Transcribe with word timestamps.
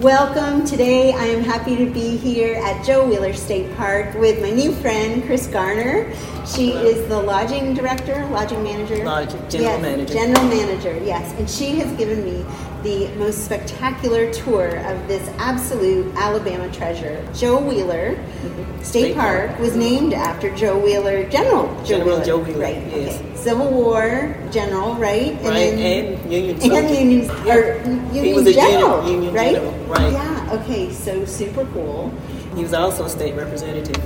Welcome. 0.00 0.64
Today 0.64 1.12
I 1.12 1.26
am 1.26 1.42
happy 1.42 1.76
to 1.76 1.84
be 1.90 2.16
here 2.16 2.54
at 2.56 2.84
Joe 2.86 3.06
Wheeler 3.06 3.34
State 3.34 3.76
Park 3.76 4.14
with 4.14 4.40
my 4.40 4.50
new 4.50 4.72
friend, 4.72 5.22
Chris 5.24 5.46
Garner. 5.46 6.10
She 6.46 6.70
Hello. 6.70 6.84
is 6.86 7.06
the 7.08 7.20
lodging 7.20 7.74
director, 7.74 8.26
lodging 8.30 8.62
manager. 8.62 9.04
Lodge- 9.04 9.32
general 9.50 9.72
Yes, 9.72 9.82
manager. 9.82 10.14
General 10.14 10.44
manager, 10.46 10.98
yes. 11.04 11.34
And 11.38 11.50
she 11.50 11.76
has 11.80 11.92
given 11.98 12.24
me 12.24 12.46
the 12.82 13.08
most 13.16 13.44
spectacular 13.44 14.32
tour 14.32 14.76
of 14.86 15.06
this 15.08 15.26
absolute 15.38 16.12
Alabama 16.16 16.70
treasure. 16.72 17.26
Joe 17.34 17.60
Wheeler 17.60 18.14
mm-hmm. 18.14 18.82
State, 18.82 18.86
State 18.86 19.14
Park, 19.16 19.48
Park. 19.50 19.60
was 19.60 19.76
named 19.76 20.14
after 20.14 20.54
Joe 20.56 20.78
Wheeler, 20.78 21.28
General 21.28 21.66
Joe 21.78 21.84
General 21.84 22.06
Wheeler. 22.08 22.24
Joe 22.24 22.38
Wheeler, 22.38 22.60
Right, 22.62 22.76
yes. 22.86 23.20
okay. 23.20 23.36
Civil 23.36 23.70
War 23.70 24.36
General, 24.50 24.94
right? 24.94 25.34
Right, 25.42 25.74
and 25.74 26.32
Union 26.32 26.60
and. 26.60 26.90
Union, 26.96 27.30
Yeah. 27.46 27.54
or 27.56 27.78
He 28.12 28.16
Union 28.18 28.34
was 28.36 28.46
a 28.46 28.50
Union- 28.52 28.70
General, 28.70 29.10
Union 29.10 29.34
right? 29.34 29.54
General, 29.56 29.72
right. 29.86 30.12
Yeah, 30.12 30.50
okay, 30.60 30.92
so 30.92 31.24
super 31.24 31.64
cool. 31.72 32.12
He 32.56 32.62
was 32.62 32.72
also 32.74 33.04
a 33.04 33.08
state 33.10 33.34
representative. 33.34 34.02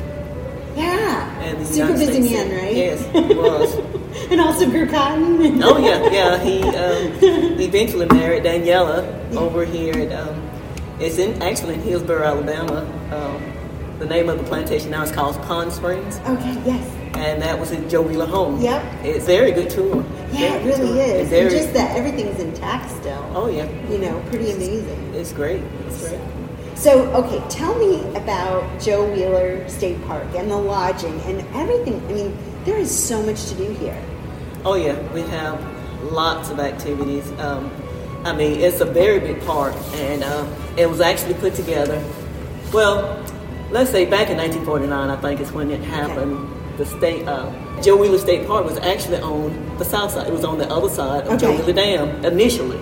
Yeah, 0.76 1.40
And 1.40 1.64
super 1.66 1.92
busy 1.92 2.20
man, 2.34 2.50
right? 2.50 2.74
Yes, 2.74 3.00
he 3.12 3.34
was. 3.34 3.74
and 4.30 4.40
also 4.40 4.66
grew 4.70 4.86
cotton. 4.86 5.62
Oh 5.62 5.78
yeah, 5.78 6.08
yeah. 6.10 6.38
He 6.42 6.62
um, 6.62 7.60
eventually 7.60 8.06
married 8.06 8.42
Daniella 8.44 9.02
over 9.36 9.64
here 9.64 9.94
at 9.94 10.12
um, 10.28 10.50
it's 11.00 11.18
in 11.18 11.42
actually 11.42 11.74
in 11.74 11.80
Hillsboro, 11.82 12.22
Alabama. 12.22 12.80
Um, 13.12 13.98
the 13.98 14.06
name 14.06 14.28
of 14.28 14.38
the 14.38 14.44
plantation 14.44 14.90
now 14.90 15.02
is 15.02 15.12
called 15.12 15.40
Pond 15.42 15.72
Springs, 15.72 16.18
Okay, 16.26 16.52
yes. 16.66 17.16
and 17.16 17.40
that 17.40 17.58
was 17.58 17.70
at 17.70 17.88
Joe 17.88 18.02
Wheeler 18.02 18.26
home. 18.26 18.60
Yep. 18.60 19.04
It's 19.04 19.22
a 19.24 19.26
very 19.26 19.52
good 19.52 19.70
tour. 19.70 20.04
Yeah, 20.32 20.58
Very 20.58 20.62
it 20.62 20.64
really 20.66 20.86
tour. 20.94 20.96
is. 21.04 21.10
It's 21.20 21.30
very, 21.30 21.42
and 21.42 21.50
just 21.52 21.72
that 21.74 21.96
everything's 21.96 22.40
intact 22.40 22.90
still. 22.90 23.24
Oh 23.34 23.48
yeah, 23.48 23.68
You 23.88 23.98
know, 23.98 24.20
pretty 24.30 24.50
amazing. 24.50 25.14
it's 25.14 25.32
great. 25.32 25.62
It's 25.86 26.08
great. 26.08 26.20
So, 26.74 27.04
okay, 27.14 27.40
tell 27.48 27.78
me 27.78 28.00
about 28.16 28.80
Joe 28.80 29.08
Wheeler 29.12 29.66
State 29.68 30.04
Park 30.06 30.26
and 30.34 30.50
the 30.50 30.56
lodging 30.56 31.18
and 31.22 31.38
everything. 31.54 32.04
I 32.08 32.12
mean, 32.12 32.36
there 32.64 32.78
is 32.78 32.90
so 32.90 33.22
much 33.22 33.46
to 33.46 33.54
do 33.54 33.70
here. 33.72 34.00
Oh 34.64 34.74
yeah, 34.74 34.98
we 35.12 35.20
have 35.22 35.60
lots 36.12 36.50
of 36.50 36.58
activities. 36.58 37.30
Um, 37.32 37.70
I 38.24 38.34
mean, 38.34 38.60
it's 38.60 38.80
a 38.80 38.86
very 38.86 39.20
big 39.20 39.44
park, 39.44 39.74
and 39.94 40.24
uh, 40.24 40.46
it 40.76 40.86
was 40.88 41.00
actually 41.00 41.34
put 41.34 41.54
together. 41.54 42.02
Well, 42.72 43.22
let's 43.70 43.90
say 43.90 44.06
back 44.06 44.30
in 44.30 44.38
1949, 44.38 45.10
I 45.10 45.16
think 45.16 45.40
is 45.40 45.52
when 45.52 45.70
it 45.70 45.82
happened. 45.82 46.50
The 46.78 46.86
state, 46.86 47.28
uh, 47.28 47.52
Joe 47.82 47.96
Wheeler 47.96 48.18
State 48.18 48.48
Park 48.48 48.64
was 48.64 48.78
actually 48.78 49.20
on 49.20 49.78
the 49.78 49.84
south 49.84 50.12
side. 50.12 50.26
It 50.26 50.32
was 50.32 50.44
on 50.44 50.58
the 50.58 50.68
other 50.68 50.88
side 50.88 51.28
of 51.28 51.40
Joe 51.40 51.54
Wheeler 51.56 51.72
Dam 51.72 52.24
initially, 52.24 52.80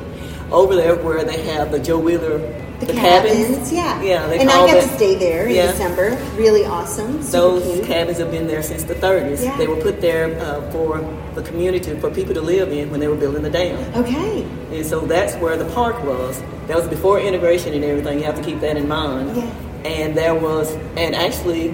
over 0.51 0.77
there 0.77 0.97
where 0.97 1.25
they 1.25 1.43
have 1.43 1.73
the 1.73 1.79
Joe 1.79 1.99
Wheeler, 1.99 2.39
The, 2.87 2.93
cabins. 2.93 3.47
cabins, 3.49 3.73
yeah. 3.73 4.03
yeah. 4.03 4.27
They 4.27 4.39
and 4.41 4.51
I 4.51 4.67
got 4.67 4.83
to 4.83 4.89
stay 4.97 5.15
there 5.15 5.47
in 5.47 5.55
Yeah. 5.55 5.71
December. 5.73 6.17
Really 6.37 6.65
awesome. 6.65 7.23
Super 7.23 7.31
Those 7.33 7.75
cute. 7.75 7.87
cabins 7.87 8.19
have 8.19 8.31
been 8.31 8.47
there 8.47 8.63
since 8.63 8.85
the 8.85 8.95
30s. 8.95 9.43
Yeah. 9.43 9.57
They 9.57 9.67
were 9.67 9.77
put 9.77 10.01
there 10.01 10.39
uh, 10.41 10.71
for 10.73 10.99
the 11.35 11.43
community, 11.43 11.95
for 12.01 12.11
people 12.11 12.35
to 12.35 12.41
live 12.41 12.73
in 12.73 12.91
when 12.91 13.01
they 13.01 13.09
were 13.09 13.17
building 13.17 13.43
the 13.43 13.51
dam. 13.51 13.79
Okay. 13.95 14.43
And 14.73 14.85
so 14.85 15.01
that's 15.01 15.35
where 15.37 15.57
the 15.57 15.71
park 15.73 16.03
was. 16.05 16.41
That 16.67 16.77
was 16.77 16.89
before 16.89 17.21
integration 17.21 17.73
and 17.75 17.85
everything. 17.85 18.19
You 18.19 18.25
have 18.25 18.37
to 18.37 18.43
keep 18.45 18.61
that 18.61 18.77
in 18.77 18.89
mind. 18.89 19.37
Yeah. 19.37 19.45
And 19.85 20.17
there 20.17 20.35
was, 20.35 20.73
and 20.97 21.15
actually, 21.15 21.69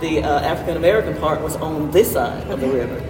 the 0.00 0.22
uh, 0.22 0.40
African 0.40 0.76
American 0.76 1.16
part 1.18 1.40
was 1.40 1.56
on 1.56 1.90
this 1.92 2.12
side 2.12 2.46
of 2.50 2.60
the 2.60 2.68
river. 2.68 3.00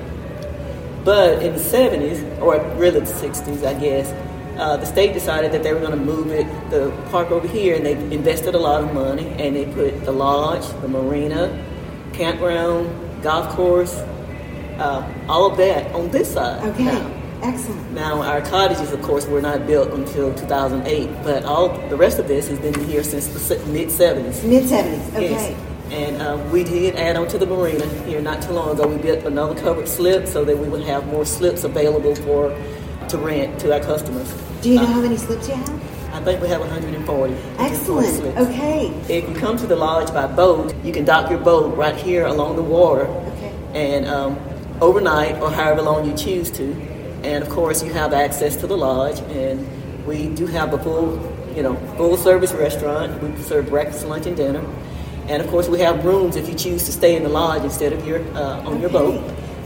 But 1.04 1.42
in 1.42 1.53
the 1.53 1.59
70s, 1.60 2.41
or 2.41 2.59
really 2.76 3.00
the 3.00 3.06
60s, 3.06 3.65
I 3.65 3.75
guess, 3.78 4.10
uh, 4.59 4.76
the 4.76 4.87
state 4.87 5.12
decided 5.12 5.53
that 5.53 5.62
they 5.62 5.72
were 5.72 5.81
going 5.81 5.98
to 5.98 6.04
move 6.04 6.31
it, 6.31 6.47
the 6.70 6.91
park 7.10 7.31
over 7.31 7.47
here, 7.47 7.76
and 7.76 7.84
they 7.84 7.92
invested 8.15 8.54
a 8.54 8.59
lot 8.59 8.82
of 8.82 8.92
money, 8.94 9.26
and 9.38 9.56
they 9.56 9.66
put 9.66 10.04
the 10.04 10.12
lodge, 10.12 10.66
the 10.81 10.88
marina, 10.88 11.65
campground, 12.12 13.22
golf 13.22 13.54
course, 13.54 13.94
uh, 14.78 15.12
all 15.28 15.50
of 15.50 15.56
that 15.56 15.92
on 15.94 16.10
this 16.10 16.32
side. 16.32 16.65
Okay. 16.70 16.84
now. 16.84 17.20
Excellent. 17.42 17.92
Now, 17.92 18.22
our 18.22 18.41
cottages, 18.41 18.91
of 18.92 19.03
course, 19.03 19.26
were 19.26 19.42
not 19.42 19.66
built 19.66 19.92
until 19.92 20.34
2008, 20.34 21.10
but 21.22 21.44
all 21.44 21.69
the 21.88 21.97
rest 21.97 22.19
of 22.19 22.26
this 22.26 22.48
has 22.48 22.59
been 22.59 22.72
here 22.84 23.03
since 23.03 23.26
the 23.26 23.56
mid 23.66 23.88
70s. 23.88 24.42
Mid 24.48 24.65
70s. 24.65 25.09
Okay. 25.15 25.31
Yes. 25.31 25.60
And 25.91 26.22
uh, 26.22 26.42
we 26.50 26.65
did 26.65 26.97
add 26.97 27.16
on 27.16 27.28
to 27.28 27.36
the 27.36 27.44
marina 27.44 27.86
here 28.04 28.22
not 28.22 28.42
too 28.42 28.53
long 28.53 28.71
ago. 28.71 28.88
We 28.88 28.97
built 28.97 29.25
another 29.25 29.54
covered 29.60 29.88
slip 29.88 30.26
so 30.26 30.44
that 30.44 30.56
we 30.56 30.69
would 30.69 30.82
have 30.84 31.06
more 31.09 31.26
slips 31.26 31.65
available 31.65 32.15
for 32.15 32.48
to 33.09 33.19
rent 33.19 33.60
to 33.60 33.75
our 33.75 33.81
customers. 33.81 34.32
Do 34.64 34.70
you 34.70 34.76
know 34.76 34.86
how 34.86 35.02
many 35.02 35.19
slips 35.19 35.47
you 35.47 35.54
have? 35.56 36.14
I 36.14 36.20
think 36.25 36.41
we 36.41 36.48
have 36.48 36.60
140. 36.62 37.34
140 37.34 38.06
Excellent. 38.08 38.38
Okay. 38.38 38.86
If 39.10 39.28
you 39.28 39.34
come 39.34 39.58
to 39.58 39.66
the 39.66 39.76
lodge 39.76 40.08
by 40.14 40.26
boat, 40.26 40.75
you 40.82 40.91
can 40.91 41.04
dock 41.04 41.28
your 41.28 41.38
boat 41.38 41.76
right 41.76 41.94
here 41.94 42.25
along 42.25 42.56
the 42.56 42.62
water 42.62 43.04
Okay. 43.04 43.53
and 43.74 44.06
um, 44.06 44.38
overnight 44.80 45.36
or 45.42 45.50
however 45.50 45.82
long 45.82 46.06
you 46.08 46.16
choose 46.16 46.50
to. 46.53 46.72
And 47.22 47.44
of 47.44 47.50
course, 47.50 47.82
you 47.82 47.92
have 47.92 48.14
access 48.14 48.56
to 48.56 48.66
the 48.66 48.74
lodge, 48.74 49.19
and 49.36 50.06
we 50.06 50.28
do 50.28 50.47
have 50.47 50.72
a 50.72 50.78
full, 50.78 51.12
you 51.54 51.62
know, 51.62 51.76
full 51.98 52.16
service 52.16 52.53
restaurant. 52.54 53.22
We 53.22 53.36
serve 53.42 53.69
breakfast, 53.69 54.06
lunch, 54.06 54.24
and 54.24 54.34
dinner. 54.34 54.64
And 55.28 55.42
of 55.42 55.48
course, 55.50 55.69
we 55.69 55.80
have 55.80 56.06
rooms 56.06 56.36
if 56.36 56.48
you 56.48 56.54
choose 56.54 56.84
to 56.86 56.92
stay 56.92 57.16
in 57.16 57.22
the 57.22 57.28
lodge 57.28 57.64
instead 57.64 57.92
of 57.92 58.06
your 58.06 58.20
uh, 58.34 58.62
on 58.66 58.80
your 58.80 58.88
boat. 58.88 59.22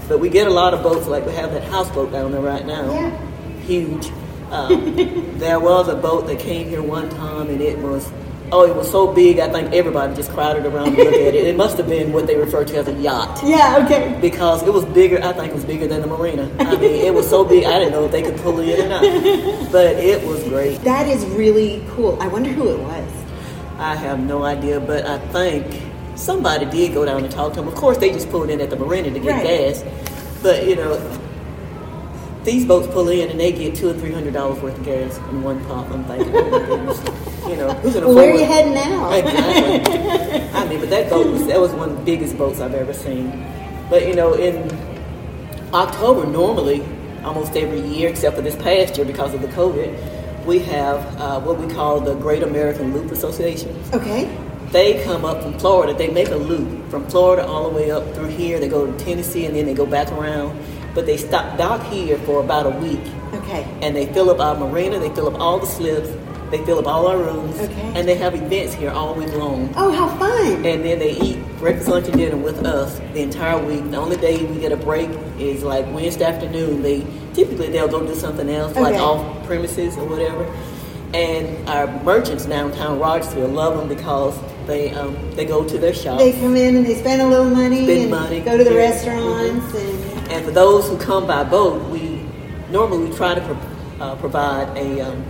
But 0.08 0.18
we 0.18 0.28
get 0.28 0.48
a 0.48 0.50
lot 0.50 0.74
of 0.74 0.82
boats, 0.82 1.06
like 1.06 1.24
we 1.24 1.34
have 1.34 1.52
that 1.52 1.62
houseboat 1.70 2.10
down 2.10 2.32
there 2.32 2.40
right 2.40 2.66
now, 2.66 2.90
Yeah. 2.92 3.16
huge. 3.60 4.10
Um, 4.50 5.38
there 5.38 5.60
was 5.60 5.88
a 5.88 5.94
boat 5.94 6.26
that 6.26 6.38
came 6.38 6.68
here 6.68 6.82
one 6.82 7.08
time, 7.10 7.48
and 7.48 7.60
it 7.60 7.78
was. 7.78 8.10
Oh, 8.50 8.64
it 8.64 8.74
was 8.74 8.90
so 8.90 9.12
big. 9.12 9.40
I 9.40 9.50
think 9.50 9.74
everybody 9.74 10.14
just 10.16 10.30
crowded 10.30 10.64
around 10.64 10.96
to 10.96 11.04
look 11.04 11.12
at 11.12 11.34
it. 11.34 11.46
It 11.46 11.54
must 11.54 11.76
have 11.76 11.86
been 11.86 12.14
what 12.14 12.26
they 12.26 12.34
refer 12.34 12.64
to 12.64 12.78
as 12.78 12.88
a 12.88 12.94
yacht 12.94 13.40
Yeah, 13.44 13.84
okay. 13.84 14.16
because 14.22 14.62
it 14.62 14.72
was 14.72 14.86
bigger. 14.86 15.22
I 15.22 15.34
think 15.34 15.50
it 15.50 15.54
was 15.54 15.66
bigger 15.66 15.86
than 15.86 16.00
the 16.00 16.06
marina. 16.06 16.50
I 16.58 16.76
mean, 16.78 17.04
it 17.04 17.12
was 17.12 17.28
so 17.28 17.44
big. 17.44 17.64
I 17.64 17.78
didn't 17.78 17.92
know 17.92 18.06
if 18.06 18.10
they 18.10 18.22
could 18.22 18.38
pull 18.38 18.58
it 18.60 18.70
in 18.78 18.86
or 18.86 18.88
not. 18.88 19.02
But 19.70 19.96
it 19.96 20.26
was 20.26 20.42
great. 20.44 20.78
That 20.80 21.06
is 21.06 21.26
really 21.26 21.84
cool. 21.90 22.16
I 22.22 22.28
wonder 22.28 22.48
who 22.48 22.70
it 22.70 22.78
was. 22.78 23.12
I 23.78 23.94
have 23.96 24.18
no 24.18 24.44
idea, 24.44 24.80
but 24.80 25.04
I 25.06 25.18
think 25.28 25.82
somebody 26.16 26.64
did 26.64 26.94
go 26.94 27.04
down 27.04 27.24
and 27.24 27.30
talk 27.30 27.52
to 27.52 27.60
them. 27.60 27.68
Of 27.68 27.74
course, 27.74 27.98
they 27.98 28.10
just 28.12 28.30
pulled 28.30 28.48
in 28.48 28.62
at 28.62 28.70
the 28.70 28.76
marina 28.76 29.10
to 29.10 29.20
get 29.20 29.30
Right. 29.30 29.44
gas. 29.44 29.84
But 30.42 30.66
you 30.66 30.74
know, 30.74 30.94
these 32.44 32.64
boats 32.64 32.86
pull 32.88 33.08
in 33.08 33.30
and 33.30 33.38
they 33.38 33.52
get 33.52 33.74
two 33.74 33.88
or 33.88 33.94
three 33.94 34.12
hundred 34.12 34.34
dollars 34.34 34.60
worth 34.60 34.78
of 34.78 34.84
gas 34.84 35.18
in 35.30 35.42
one 35.42 35.64
pop. 35.66 35.90
I'm 35.90 36.04
thinking, 36.04 36.32
oh 36.34 37.28
you 37.48 37.56
know, 37.56 37.70
who 37.74 37.92
can 37.92 38.04
Well, 38.04 38.14
where 38.14 38.34
are 38.34 38.38
you 38.38 38.44
heading 38.44 38.74
now? 38.74 39.10
Exactly. 39.10 40.40
I 40.52 40.68
mean, 40.68 40.80
but 40.80 40.90
that 40.90 41.10
boat 41.10 41.26
was 41.26 41.46
that 41.46 41.60
was 41.60 41.72
one 41.72 41.90
of 41.90 41.98
the 41.98 42.04
biggest 42.04 42.36
boats 42.36 42.60
I've 42.60 42.74
ever 42.74 42.92
seen. 42.92 43.46
But 43.90 44.06
you 44.06 44.14
know, 44.14 44.34
in 44.34 44.70
October 45.72 46.26
normally, 46.26 46.84
almost 47.24 47.56
every 47.56 47.80
year 47.80 48.08
except 48.08 48.36
for 48.36 48.42
this 48.42 48.56
past 48.56 48.96
year 48.96 49.06
because 49.06 49.34
of 49.34 49.42
the 49.42 49.48
COVID, 49.48 50.44
we 50.46 50.58
have 50.60 51.00
uh, 51.20 51.40
what 51.40 51.58
we 51.58 51.72
call 51.72 52.00
the 52.00 52.14
Great 52.14 52.42
American 52.42 52.92
Loop 52.92 53.10
Association. 53.12 53.78
Okay. 53.92 54.34
They 54.70 55.02
come 55.04 55.24
up 55.24 55.42
from 55.42 55.58
Florida. 55.58 55.94
They 55.94 56.08
make 56.08 56.28
a 56.28 56.36
loop 56.36 56.90
from 56.90 57.06
Florida 57.08 57.46
all 57.46 57.70
the 57.70 57.74
way 57.74 57.90
up 57.90 58.14
through 58.14 58.28
here. 58.28 58.60
They 58.60 58.68
go 58.68 58.86
to 58.90 59.04
Tennessee 59.04 59.46
and 59.46 59.56
then 59.56 59.64
they 59.64 59.72
go 59.74 59.86
back 59.86 60.12
around. 60.12 60.58
But 60.98 61.06
they 61.06 61.16
stop 61.16 61.56
dock 61.56 61.80
here 61.92 62.18
for 62.26 62.40
about 62.40 62.66
a 62.66 62.70
week 62.70 62.98
Okay. 63.32 63.64
and 63.82 63.94
they 63.94 64.06
fill 64.06 64.30
up 64.30 64.40
our 64.40 64.56
marina. 64.56 64.98
They 64.98 65.10
fill 65.10 65.28
up 65.32 65.40
all 65.40 65.60
the 65.60 65.66
slips. 65.66 66.10
They 66.50 66.58
fill 66.64 66.80
up 66.80 66.88
all 66.88 67.06
our 67.06 67.18
rooms. 67.18 67.56
Okay. 67.60 67.92
And 67.94 68.08
they 68.08 68.16
have 68.16 68.34
events 68.34 68.74
here 68.74 68.90
all 68.90 69.14
week 69.14 69.32
long. 69.34 69.72
Oh, 69.76 69.92
how 69.92 70.08
fun. 70.18 70.66
And 70.66 70.84
then 70.84 70.98
they 70.98 71.12
eat 71.12 71.38
breakfast, 71.60 71.86
lunch, 71.88 72.08
and 72.08 72.16
dinner 72.16 72.36
with 72.36 72.66
us 72.66 72.98
the 73.14 73.20
entire 73.20 73.64
week. 73.64 73.88
The 73.92 73.96
only 73.96 74.16
day 74.16 74.42
we 74.44 74.58
get 74.58 74.72
a 74.72 74.76
break 74.76 75.08
is 75.38 75.62
like 75.62 75.86
Wednesday 75.94 76.24
afternoon. 76.24 76.82
They 76.82 77.06
typically 77.32 77.68
they'll 77.68 77.86
go 77.86 78.04
do 78.04 78.16
something 78.16 78.50
else, 78.50 78.74
like 78.74 78.96
off 78.96 79.46
premises 79.46 79.96
or 79.98 80.04
whatever. 80.04 80.52
And 81.14 81.68
our 81.68 81.86
merchants 82.02 82.44
downtown 82.44 82.98
Rogersville 82.98 83.46
love 83.46 83.78
them 83.78 83.88
because 83.88 84.36
they 84.66 84.90
um, 84.94 85.14
they 85.36 85.44
go 85.44 85.62
to 85.64 85.78
their 85.78 85.94
shops. 85.94 86.20
They 86.24 86.32
come 86.32 86.56
in 86.56 86.74
and 86.74 86.84
they 86.84 86.96
spend 86.96 87.22
a 87.22 87.26
little 87.28 87.48
money 87.48 87.84
Spend 87.84 88.00
and 88.02 88.10
money. 88.10 88.40
go 88.40 88.58
to 88.58 88.64
the 88.64 88.72
Yeah. 88.72 88.76
restaurants 88.90 89.74
and 89.76 90.17
And 90.28 90.44
for 90.44 90.50
those 90.50 90.88
who 90.88 90.98
come 90.98 91.26
by 91.26 91.44
boat, 91.44 91.88
we 91.90 92.20
normally 92.70 93.08
we 93.08 93.16
try 93.16 93.34
to 93.34 93.40
pro- 93.40 94.06
uh, 94.06 94.14
provide 94.16 94.76
a 94.76 95.00
um, 95.00 95.24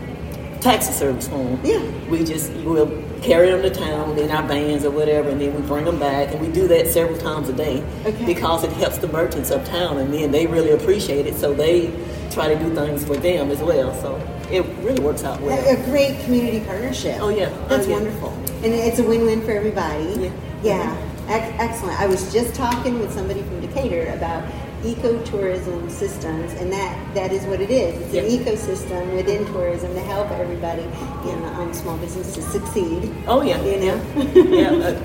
taxi 0.60 0.92
service 0.92 1.26
home. 1.28 1.60
Yeah. 1.64 1.80
We 2.08 2.24
just 2.24 2.52
will 2.64 2.86
carry 3.22 3.50
them 3.50 3.62
to 3.62 3.70
town 3.70 4.18
in 4.18 4.30
our 4.30 4.42
vans 4.46 4.84
or 4.84 4.90
whatever, 4.90 5.28
and 5.28 5.40
then 5.40 5.54
we 5.54 5.62
bring 5.66 5.84
them 5.84 5.98
back, 5.98 6.32
and 6.32 6.40
we 6.40 6.48
do 6.52 6.68
that 6.68 6.86
several 6.88 7.18
times 7.18 7.48
a 7.48 7.52
day 7.52 7.82
Okay. 8.06 8.24
because 8.26 8.64
it 8.64 8.72
helps 8.72 8.98
the 8.98 9.08
merchants 9.08 9.50
of 9.50 9.60
uptown, 9.62 9.98
and 9.98 10.12
then 10.12 10.30
they 10.32 10.46
really 10.46 10.70
appreciate 10.72 11.26
it, 11.26 11.34
so 11.36 11.52
they 11.54 11.90
try 12.30 12.52
to 12.52 12.58
do 12.58 12.72
things 12.74 13.04
for 13.04 13.16
them 13.16 13.50
as 13.50 13.58
well. 13.60 13.92
So 14.02 14.16
it 14.50 14.64
really 14.84 15.00
works 15.00 15.24
out 15.24 15.40
well. 15.40 15.58
A 15.58 15.80
a 15.80 15.84
great 15.86 16.18
community 16.24 16.60
partnership. 16.60 17.18
Oh, 17.20 17.28
yeah. 17.28 17.48
That's 17.68 17.86
Oh, 17.86 17.90
yeah. 17.90 17.96
wonderful. 17.96 18.32
And 18.62 18.66
it's 18.74 18.98
a 18.98 19.04
win-win 19.04 19.42
for 19.42 19.52
everybody. 19.52 20.04
Yeah. 20.20 20.30
Yeah. 20.62 20.96
Ec- 21.28 21.54
excellent. 21.60 22.00
I 22.00 22.06
was 22.06 22.32
just 22.32 22.54
talking 22.54 22.98
with 23.00 23.12
somebody 23.12 23.42
from 23.42 23.60
Decatur 23.60 24.12
about 24.12 24.44
ecotourism 24.82 25.90
systems, 25.90 26.52
and 26.54 26.72
that, 26.72 27.14
that 27.14 27.32
is 27.32 27.44
what 27.46 27.60
it 27.60 27.70
is. 27.70 27.94
It's 28.00 28.14
an 28.14 28.30
Yeah. 28.30 28.38
ecosystem 28.52 29.14
within 29.14 29.44
tourism 29.46 29.92
to 29.94 30.00
help 30.00 30.30
everybody 30.30 30.82
in 31.28 31.44
um, 31.56 31.72
small 31.74 31.96
businesses 31.98 32.46
succeed. 32.46 33.12
Oh 33.26 33.42
yeah, 33.42 33.62
You 33.64 33.80
know? 33.80 34.02
yeah. 34.34 34.70
Uh, 34.70 35.00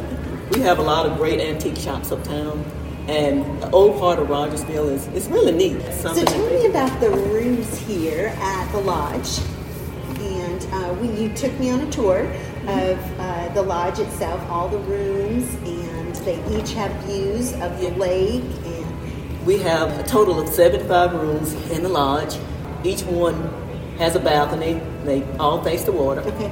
we 0.53 0.61
have 0.61 0.77
a 0.79 0.83
lot 0.83 1.05
of 1.05 1.17
great 1.17 1.39
antique 1.39 1.77
shops 1.77 2.11
uptown, 2.11 2.63
and 3.07 3.43
the 3.61 3.69
old 3.71 3.99
part 3.99 4.19
of 4.19 4.29
Rogersville 4.29 4.89
is 4.89 5.07
it's 5.07 5.27
really 5.27 5.51
neat. 5.51 5.77
It's 5.77 6.01
So 6.01 6.23
tell 6.23 6.49
me 6.49 6.65
about 6.67 6.99
the 6.99 7.09
rooms 7.09 7.77
here 7.79 8.31
at 8.37 8.71
the 8.71 8.79
lodge. 8.79 9.39
And 10.21 10.65
uh, 10.71 10.93
we, 11.01 11.09
you 11.21 11.29
took 11.33 11.57
me 11.59 11.69
on 11.71 11.81
a 11.81 11.91
tour 11.91 12.25
of 12.67 13.19
uh, 13.19 13.49
the 13.53 13.61
lodge 13.61 13.99
itself, 13.99 14.41
all 14.49 14.69
the 14.69 14.77
rooms, 14.79 15.53
and 15.65 16.15
they 16.17 16.35
each 16.57 16.73
have 16.73 16.91
views 17.03 17.53
of 17.53 17.77
the 17.81 17.89
lake. 17.97 18.43
We 19.45 19.57
have 19.59 19.99
a 19.99 20.03
total 20.03 20.39
of 20.39 20.47
75 20.49 21.13
rooms 21.13 21.53
in 21.69 21.83
the 21.83 21.89
lodge. 21.89 22.37
Each 22.83 23.01
one 23.03 23.35
has 23.97 24.15
a 24.15 24.19
balcony. 24.19 24.81
They 25.03 25.23
all 25.37 25.61
face 25.61 25.83
the 25.83 25.91
water. 25.91 26.21
okay, 26.21 26.51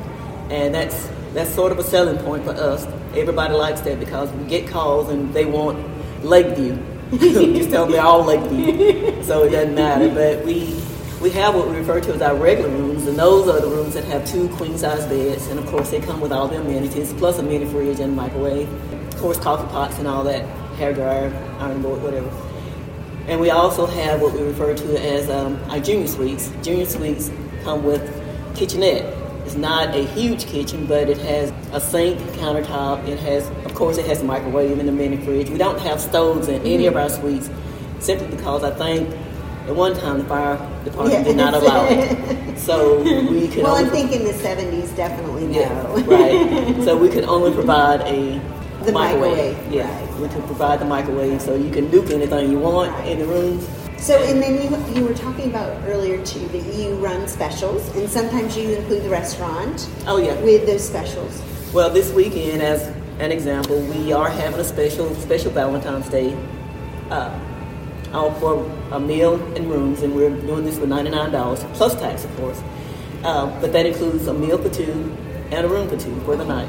And 0.49 0.75
that's 0.75 1.09
that's 1.33 1.49
sort 1.53 1.71
of 1.71 1.79
a 1.79 1.83
selling 1.83 2.17
point 2.17 2.43
for 2.43 2.51
us. 2.51 2.85
Everybody 3.15 3.53
likes 3.53 3.79
that 3.81 3.99
because 3.99 4.29
we 4.31 4.43
get 4.49 4.67
calls 4.67 5.09
and 5.09 5.33
they 5.33 5.45
want 5.45 5.79
lake 6.25 6.57
view. 6.57 6.77
Just 7.17 7.69
tell 7.69 7.85
them 7.85 7.93
they're 7.93 8.01
all 8.03 8.23
lake 8.23 8.41
view. 8.49 9.23
So 9.23 9.43
it 9.43 9.51
doesn't 9.51 9.75
matter. 9.75 10.09
But 10.13 10.45
we 10.45 10.77
we 11.21 11.29
have 11.29 11.55
what 11.55 11.69
we 11.69 11.77
refer 11.77 12.01
to 12.01 12.13
as 12.13 12.21
our 12.21 12.35
regular 12.35 12.69
rooms, 12.71 13.05
and 13.07 13.17
those 13.17 13.47
are 13.47 13.61
the 13.61 13.67
rooms 13.67 13.93
that 13.93 14.03
have 14.05 14.25
two 14.25 14.49
queen 14.49 14.77
size 14.77 15.05
beds, 15.05 15.47
and 15.47 15.59
of 15.59 15.65
course 15.67 15.91
they 15.91 16.01
come 16.01 16.19
with 16.19 16.31
all 16.31 16.47
the 16.47 16.59
amenities, 16.59 17.13
plus 17.13 17.38
a 17.38 17.43
mini 17.43 17.65
fridge 17.67 17.99
and 17.99 18.15
microwave. 18.15 18.67
Of 19.13 19.17
course 19.17 19.38
coffee 19.38 19.67
pots 19.71 19.99
and 19.99 20.07
all 20.07 20.23
that, 20.23 20.43
hair 20.77 20.93
dryer, 20.93 21.31
iron 21.59 21.81
board, 21.83 22.01
whatever. 22.01 22.27
And 23.31 23.39
we 23.39 23.50
also 23.50 23.86
have 23.86 24.22
what 24.22 24.33
we 24.33 24.42
refer 24.42 24.74
to 24.75 25.01
as 25.01 25.30
um, 25.30 25.57
our 25.69 25.80
junior 25.80 26.06
suites. 26.07 26.51
Junior 26.62 26.86
suites 26.86 27.31
come 27.63 27.81
with 27.81 28.04
kitchenette. 28.57 29.06
It's 29.45 29.56
not 29.56 29.95
a 29.95 30.06
huge 30.06 30.45
kitchen, 30.48 30.86
but 30.86 31.10
it 31.10 31.18
has 31.19 31.50
a 31.72 31.80
sink, 31.80 32.19
countertop. 32.42 33.07
It 33.07 33.18
has, 33.19 33.48
of 33.66 33.74
course, 33.74 33.98
it 33.98 34.06
has 34.06 34.19
a 34.22 34.25
microwave 34.25 34.78
and 34.78 34.89
a 34.89 34.92
mini 34.92 35.16
fridge. 35.16 35.50
We 35.50 35.57
don't 35.57 35.80
have 35.80 36.01
stoves 36.01 36.50
in 36.50 36.62
any 36.63 36.88
of 36.88 36.98
our 36.98 37.07
suites, 37.10 37.50
simply 38.01 38.28
because 38.36 38.66
I 38.66 38.72
think 38.72 39.10
at 39.66 39.75
one 39.75 39.94
time 39.95 40.18
the 40.18 40.25
fire 40.25 40.57
department 40.84 41.13
Yeah. 41.19 41.24
did 41.24 41.38
not 41.38 41.54
allow 41.54 41.86
it. 41.86 42.42
So 42.62 43.01
we 43.01 43.48
could 43.48 43.63
well, 43.63 43.75
only 43.77 43.86
I'm 43.86 43.89
thinking 43.89 44.24
the 44.24 44.34
70s 44.34 44.95
definitely 44.95 45.48
no. 45.48 45.60
yeah, 45.62 46.06
right. 46.06 46.84
So 46.84 46.95
we 46.95 47.10
could 47.10 47.24
only 47.24 47.51
provide 47.51 48.01
a 48.01 48.39
The 48.86 48.92
microwave, 48.92 49.72
Yeah, 49.72 49.88
right. 49.88 50.19
we 50.19 50.28
provide 50.28 50.80
the 50.80 50.86
microwave, 50.86 51.42
so 51.42 51.56
you 51.56 51.69
can 51.72 51.88
nuke 51.89 52.12
anything 52.12 52.51
you 52.51 52.60
want 52.60 53.06
in 53.07 53.19
the 53.19 53.25
rooms. 53.25 53.68
So, 53.98 54.18
and 54.24 54.42
then 54.42 54.56
you, 54.56 54.95
you 55.00 55.07
were 55.07 55.13
talking 55.13 55.50
about 55.50 55.69
earlier 55.88 56.24
too 56.25 56.48
that 56.48 56.74
you 56.74 56.95
run 56.95 57.28
specials, 57.28 57.88
and 57.95 58.10
sometimes 58.10 58.57
you 58.57 58.69
include 58.72 59.04
the 59.04 59.10
restaurant 59.10 59.88
Oh 60.07 60.18
yeah. 60.18 60.33
with 60.42 60.66
those 60.66 60.83
specials. 60.88 61.42
Well, 61.74 61.92
this 61.92 62.12
weekend, 62.12 62.63
as 62.63 62.88
an 63.19 63.31
example, 63.31 63.80
we 63.81 64.12
are 64.12 64.30
having 64.30 64.60
a 64.60 64.63
special 64.63 65.13
special 65.16 65.51
Valentine's 65.51 66.10
Day 66.10 66.34
uh, 67.12 67.38
out 68.13 68.38
for 68.39 68.66
a 68.92 69.00
meal 69.00 69.36
and 69.56 69.69
rooms, 69.69 70.01
and 70.01 70.16
we're 70.16 70.31
doing 70.31 70.66
this 70.66 70.80
for 70.80 70.88
ninety 70.88 71.12
nine 71.12 71.31
dollars 71.31 71.63
plus 71.74 71.94
tax, 71.95 72.25
of 72.25 72.36
course. 72.38 72.60
Uh, 73.24 73.45
but 73.62 73.72
that 73.74 73.86
includes 73.86 74.25
a 74.27 74.34
meal 74.34 74.57
for 74.57 74.69
two 74.69 75.16
and 75.51 75.66
a 75.66 75.69
room 75.69 75.88
for 75.88 75.98
two 75.98 76.19
for 76.22 76.36
the 76.36 76.45
night. 76.45 76.68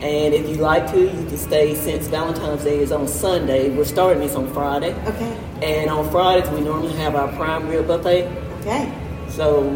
And 0.00 0.32
if 0.32 0.48
you'd 0.48 0.60
like 0.60 0.88
to, 0.92 1.00
you 1.00 1.26
can 1.26 1.36
stay 1.36 1.74
since 1.74 2.06
Valentine's 2.06 2.62
Day 2.62 2.78
is 2.78 2.92
on 2.92 3.08
Sunday. 3.08 3.68
We're 3.70 3.84
starting 3.84 4.20
this 4.22 4.36
on 4.36 4.46
Friday. 4.52 4.94
Okay. 5.06 5.36
And 5.60 5.90
on 5.90 6.08
Fridays, 6.10 6.48
we 6.50 6.60
normally 6.60 6.92
have 6.94 7.16
our 7.16 7.28
prime 7.32 7.68
rib 7.68 7.88
buffet. 7.88 8.26
Okay. 8.60 8.92
So, 9.28 9.70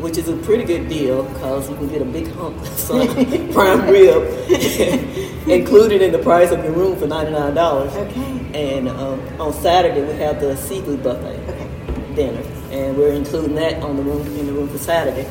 which 0.00 0.18
is 0.18 0.28
a 0.28 0.36
pretty 0.38 0.64
good 0.64 0.88
deal 0.88 1.22
because 1.24 1.70
you 1.70 1.76
can 1.76 1.88
get 1.88 2.02
a 2.02 2.04
big 2.04 2.26
hump 2.32 2.56
of 2.60 2.66
some 2.78 3.06
prime 3.52 3.88
rib 3.88 4.22
included 5.48 6.02
in 6.02 6.10
the 6.12 6.18
price 6.18 6.50
of 6.50 6.62
your 6.64 6.72
room 6.72 6.96
for 6.98 7.06
ninety 7.06 7.30
nine 7.32 7.54
dollars. 7.54 7.92
Okay. 7.94 8.34
And 8.54 8.88
um, 8.88 9.20
on 9.40 9.52
Saturday 9.52 10.02
we 10.02 10.14
have 10.14 10.40
the 10.40 10.56
seafood 10.56 11.02
buffet 11.04 11.38
Okay. 11.48 12.14
dinner, 12.16 12.42
and 12.72 12.96
we're 12.96 13.12
including 13.12 13.54
that 13.56 13.80
on 13.82 13.96
the 13.96 14.02
room 14.02 14.26
in 14.38 14.46
the 14.46 14.52
room 14.52 14.68
for 14.68 14.78
Saturday. 14.78 15.28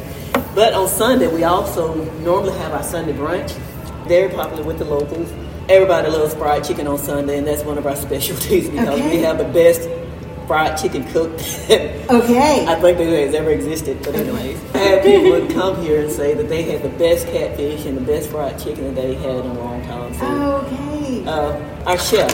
But 0.56 0.74
on 0.74 0.88
Sunday 0.88 1.28
we 1.28 1.44
also 1.44 2.04
normally 2.22 2.58
have 2.60 2.72
our 2.74 2.84
Sunday 2.84 3.14
brunch. 3.14 3.58
Very 4.08 4.30
popular 4.34 4.64
with 4.64 4.80
the 4.80 4.86
locals. 4.86 5.32
Everybody 5.70 6.10
loves 6.10 6.34
fried 6.34 6.64
chicken 6.64 6.88
on 6.88 6.98
Sunday, 6.98 7.38
and 7.40 7.46
that's 7.48 7.64
one 7.64 7.78
of 7.78 7.86
our 7.86 7.96
specialties 8.08 8.70
because 8.70 8.88
Okay. 8.88 9.18
we 9.18 9.24
have 9.24 9.38
the 9.38 9.44
best 9.46 9.90
fried 10.48 10.78
chicken 10.78 11.04
cooked. 11.12 11.42
Okay. 11.70 12.66
I 12.66 12.76
think 12.80 12.98
that 13.00 13.06
has 13.06 13.36
ever 13.36 13.50
existed. 13.52 14.02
But 14.02 14.16
anyways, 14.16 14.58
I 14.74 14.78
had 14.78 15.04
people 15.04 15.32
would 15.32 15.50
come 15.52 15.82
here 15.84 16.02
and 16.02 16.10
say 16.10 16.34
that 16.36 16.48
they 16.48 16.64
had 16.64 16.84
the 16.84 16.90
best 16.98 17.28
catfish 17.28 17.86
and 17.86 17.98
the 17.98 18.02
best 18.02 18.30
fried 18.30 18.58
chicken 18.58 18.86
that 18.86 18.96
they 18.96 19.16
had 19.16 19.44
in 19.44 19.52
a 19.52 19.54
long 19.60 19.84
time. 19.86 20.14
So 20.14 20.26
Okay. 20.26 21.26
uh, 21.26 21.84
our 21.86 21.98
chef 21.98 22.32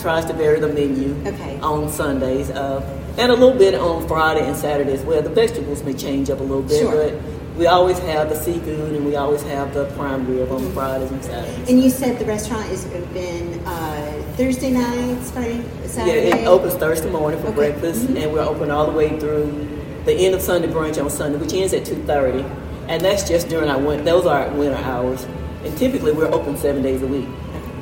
tries 0.00 0.24
to 0.24 0.32
vary 0.32 0.58
the 0.58 0.68
menu 0.68 1.14
Okay. 1.26 1.58
on 1.60 1.90
Sundays 1.90 2.48
uh, 2.50 2.80
and 3.18 3.30
a 3.30 3.34
little 3.34 3.56
bit 3.58 3.74
on 3.74 4.08
Friday 4.08 4.46
and 4.46 4.56
Saturday 4.56 4.92
as 4.94 5.02
well. 5.02 5.20
The 5.20 5.28
vegetables 5.28 5.82
may 5.82 5.92
change 5.92 6.30
up 6.30 6.40
a 6.40 6.42
little 6.42 6.62
bit, 6.62 6.80
Sure. 6.80 6.92
but 7.10 7.14
we 7.56 7.66
always 7.66 7.98
have 8.00 8.28
the 8.30 8.34
seafood 8.36 8.92
and 8.94 9.04
we 9.04 9.14
always 9.16 9.42
have 9.42 9.74
the 9.74 9.84
prime 9.96 10.26
rib 10.26 10.50
on 10.50 10.72
Fridays 10.72 11.10
and 11.10 11.22
Saturdays. 11.22 11.68
And 11.68 11.82
you 11.82 11.90
said 11.90 12.18
the 12.18 12.24
restaurant 12.24 12.66
is 12.70 12.86
open 12.86 13.60
uh, 13.66 14.22
Thursday 14.36 14.70
nights, 14.70 15.30
Friday, 15.30 15.62
Saturday. 15.86 16.28
Yeah, 16.28 16.36
it 16.36 16.46
opens 16.46 16.74
Thursday 16.74 17.10
morning 17.10 17.40
for 17.40 17.48
Okay. 17.48 17.56
breakfast, 17.56 18.08
and 18.08 18.32
we're 18.32 18.40
open 18.40 18.70
all 18.70 18.86
the 18.86 18.92
way 18.96 19.18
through 19.20 19.68
the 20.06 20.14
end 20.14 20.34
of 20.34 20.40
Sunday 20.40 20.68
brunch 20.68 21.02
on 21.02 21.10
Sunday, 21.10 21.38
which 21.38 21.52
ends 21.52 21.72
at 21.74 21.84
two 21.84 21.96
thirty, 22.04 22.44
and 22.88 23.02
that's 23.04 23.28
just 23.28 23.48
during 23.48 23.68
our 23.68 23.78
win- 23.78 24.04
those 24.04 24.26
are 24.26 24.48
winter 24.52 24.76
hours. 24.76 25.24
And 25.64 25.76
typically, 25.78 26.12
we're 26.12 26.32
open 26.32 26.56
seven 26.56 26.82
days 26.82 27.02
a 27.02 27.06
week, 27.06 27.28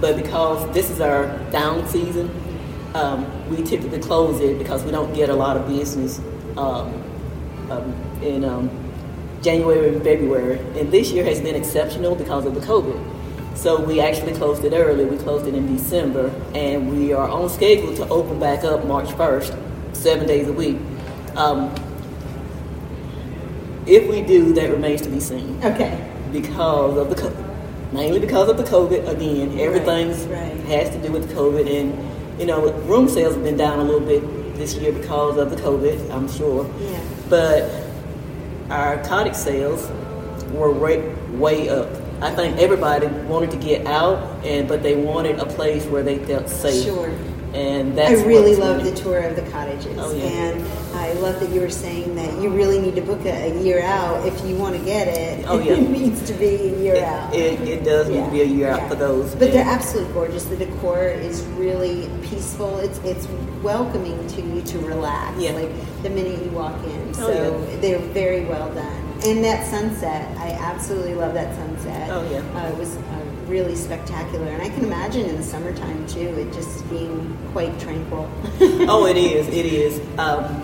but 0.00 0.16
because 0.16 0.69
this 0.75 0.90
is 0.90 1.00
our 1.00 1.28
down 1.50 1.87
season, 1.88 2.28
um, 2.94 3.25
we 3.49 3.62
typically 3.62 4.00
close 4.00 4.40
it 4.40 4.58
because 4.58 4.82
we 4.84 4.90
don't 4.90 5.14
get 5.14 5.31
a 5.31 5.34
lot 5.34 5.56
of 5.56 5.66
business 5.69 6.19
um, 6.59 6.92
um, 7.71 7.95
in 8.21 8.45
um, 8.45 8.68
January 9.42 9.88
and 9.88 10.02
February. 10.02 10.59
And 10.78 10.90
this 10.92 11.11
year 11.11 11.25
has 11.25 11.40
been 11.40 11.54
exceptional 11.54 12.14
because 12.14 12.44
of 12.47 12.54
the 12.54 12.61
COVID. 12.61 13.56
So 13.56 13.80
we 13.80 14.00
actually 14.00 14.32
closed 14.35 14.64
it 14.64 14.73
early. 14.73 15.04
We 15.04 15.16
closed 15.18 15.47
it 15.47 15.54
in 15.54 15.75
December, 15.76 16.32
and 16.54 16.90
we 16.90 17.12
are 17.12 17.28
on 17.28 17.49
schedule 17.49 17.94
to 17.97 18.09
open 18.09 18.38
back 18.40 18.64
up 18.64 18.85
March 18.87 19.09
1st, 19.11 19.56
seven 19.94 20.26
days 20.26 20.49
a 20.49 20.52
week. 20.52 20.78
Um, 21.37 21.75
if 23.87 24.09
we 24.09 24.23
do, 24.23 24.52
that 24.54 24.70
remains 24.70 25.02
to 25.02 25.09
be 25.09 25.20
seen 25.20 25.59
Okay. 25.64 25.99
because 26.32 26.97
of 26.97 27.11
the 27.11 27.16
COVID. 27.16 27.47
mainly 27.92 28.20
because 28.20 28.49
of 28.49 28.56
the 28.56 28.62
COVID. 28.62 29.09
Again, 29.09 29.59
everything's 29.59 30.25
right. 30.26 30.54
has 30.68 30.90
to 30.90 31.02
do 31.02 31.11
with 31.12 31.30
COVID, 31.35 31.68
and 31.68 32.40
you 32.40 32.47
know, 32.47 32.70
room 32.85 33.09
sales 33.09 33.35
have 33.35 33.42
been 33.44 33.56
down 33.56 33.80
a 33.80 33.85
little 33.85 34.00
bit 34.00 34.23
this 34.56 34.75
year 34.76 34.92
because 34.92 35.37
of 35.37 35.50
the 35.50 35.56
COVID. 35.56 36.11
I'm 36.11 36.28
sure, 36.30 36.64
Yeah. 36.80 37.00
but 37.28 37.64
our 38.71 39.03
cottage 39.05 39.35
sales 39.35 39.91
were 40.53 40.73
way, 40.73 41.15
way 41.33 41.69
up. 41.69 41.89
I 42.23 42.35
think 42.35 42.59
everybody 42.59 43.07
wanted 43.07 43.50
to 43.53 43.57
get 43.57 43.87
out, 43.87 44.45
and 44.45 44.69
but 44.69 44.83
they 44.83 44.95
wanted 44.95 45.39
a 45.39 45.47
place 45.47 45.85
where 45.87 46.03
they 46.03 46.19
felt 46.19 46.49
safe. 46.49 46.85
Sure. 46.85 47.11
And 47.54 47.99
I 47.99 48.12
really 48.25 48.54
love 48.54 48.85
the 48.85 48.95
tour 48.95 49.19
of 49.21 49.35
the 49.35 49.42
cottages, 49.50 49.99
Oh, 49.99 50.14
yeah. 50.14 50.25
and 50.25 50.95
I 50.95 51.12
love 51.14 51.40
that 51.40 51.50
you 51.50 51.61
were 51.61 51.69
saying 51.71 52.14
that 52.14 52.40
you 52.40 52.49
really 52.49 52.78
need 52.80 52.95
to 52.95 53.00
book 53.02 53.25
a, 53.25 53.50
a 53.50 53.61
year 53.62 53.83
out 53.83 54.25
if 54.25 54.45
you 54.45 54.54
want 54.57 54.76
to 54.76 54.85
get 54.85 55.09
it. 55.09 55.45
Oh, 55.49 55.59
yeah. 55.59 55.73
it 55.75 55.90
needs 55.90 56.23
to 56.28 56.35
be 56.35 56.47
a 56.47 56.76
year 56.78 57.04
out. 57.04 57.35
It, 57.35 57.61
it 57.62 57.83
does 57.85 58.09
need 58.09 58.25
to 58.25 58.30
be 58.30 58.42
a 58.42 58.45
year 58.45 58.71
out 58.71 58.88
for 58.88 58.95
those. 58.95 59.35
But 59.35 59.50
they're 59.52 59.66
absolutely 59.66 60.12
gorgeous. 60.14 60.45
The 60.45 60.59
decor 60.59 61.02
is 61.02 61.42
really 61.59 62.09
peaceful. 62.23 62.78
It's 62.78 62.99
it's 62.99 63.26
welcoming 63.62 64.26
to 64.28 64.42
you 64.42 64.62
to 64.62 64.78
relax. 64.78 65.40
Yeah. 65.40 65.52
Like 65.52 65.71
the 66.02 66.11
minute 66.11 66.42
you 66.45 66.50
walk 66.50 66.76
in. 66.85 67.09
Oh, 67.11 67.12
So 67.14 67.66
yeah. 67.69 67.76
they're 67.80 67.99
very 67.99 68.45
well 68.45 68.73
done. 68.73 69.07
And 69.25 69.45
that 69.45 69.66
sunset, 69.66 70.37
I 70.38 70.52
absolutely 70.52 71.14
love 71.14 71.35
that 71.35 71.54
sunset. 71.57 72.09
Oh, 72.11 72.23
yeah. 72.30 72.38
Uh, 72.59 72.69
it 72.71 72.78
was 72.78 72.97
uh, 72.97 73.25
really 73.50 73.75
spectacular, 73.75 74.47
and 74.47 74.62
I 74.62 74.69
can 74.69 74.85
imagine 74.85 75.26
in 75.26 75.37
the 75.37 75.42
summertime 75.42 76.07
too, 76.07 76.21
it 76.21 76.52
just 76.52 76.88
being 76.88 77.37
quite 77.52 77.78
tranquil. 77.80 78.30
oh, 78.88 79.07
it 79.07 79.16
is. 79.16 79.49
It 79.49 79.66
is. 79.66 80.00
Um, 80.19 80.62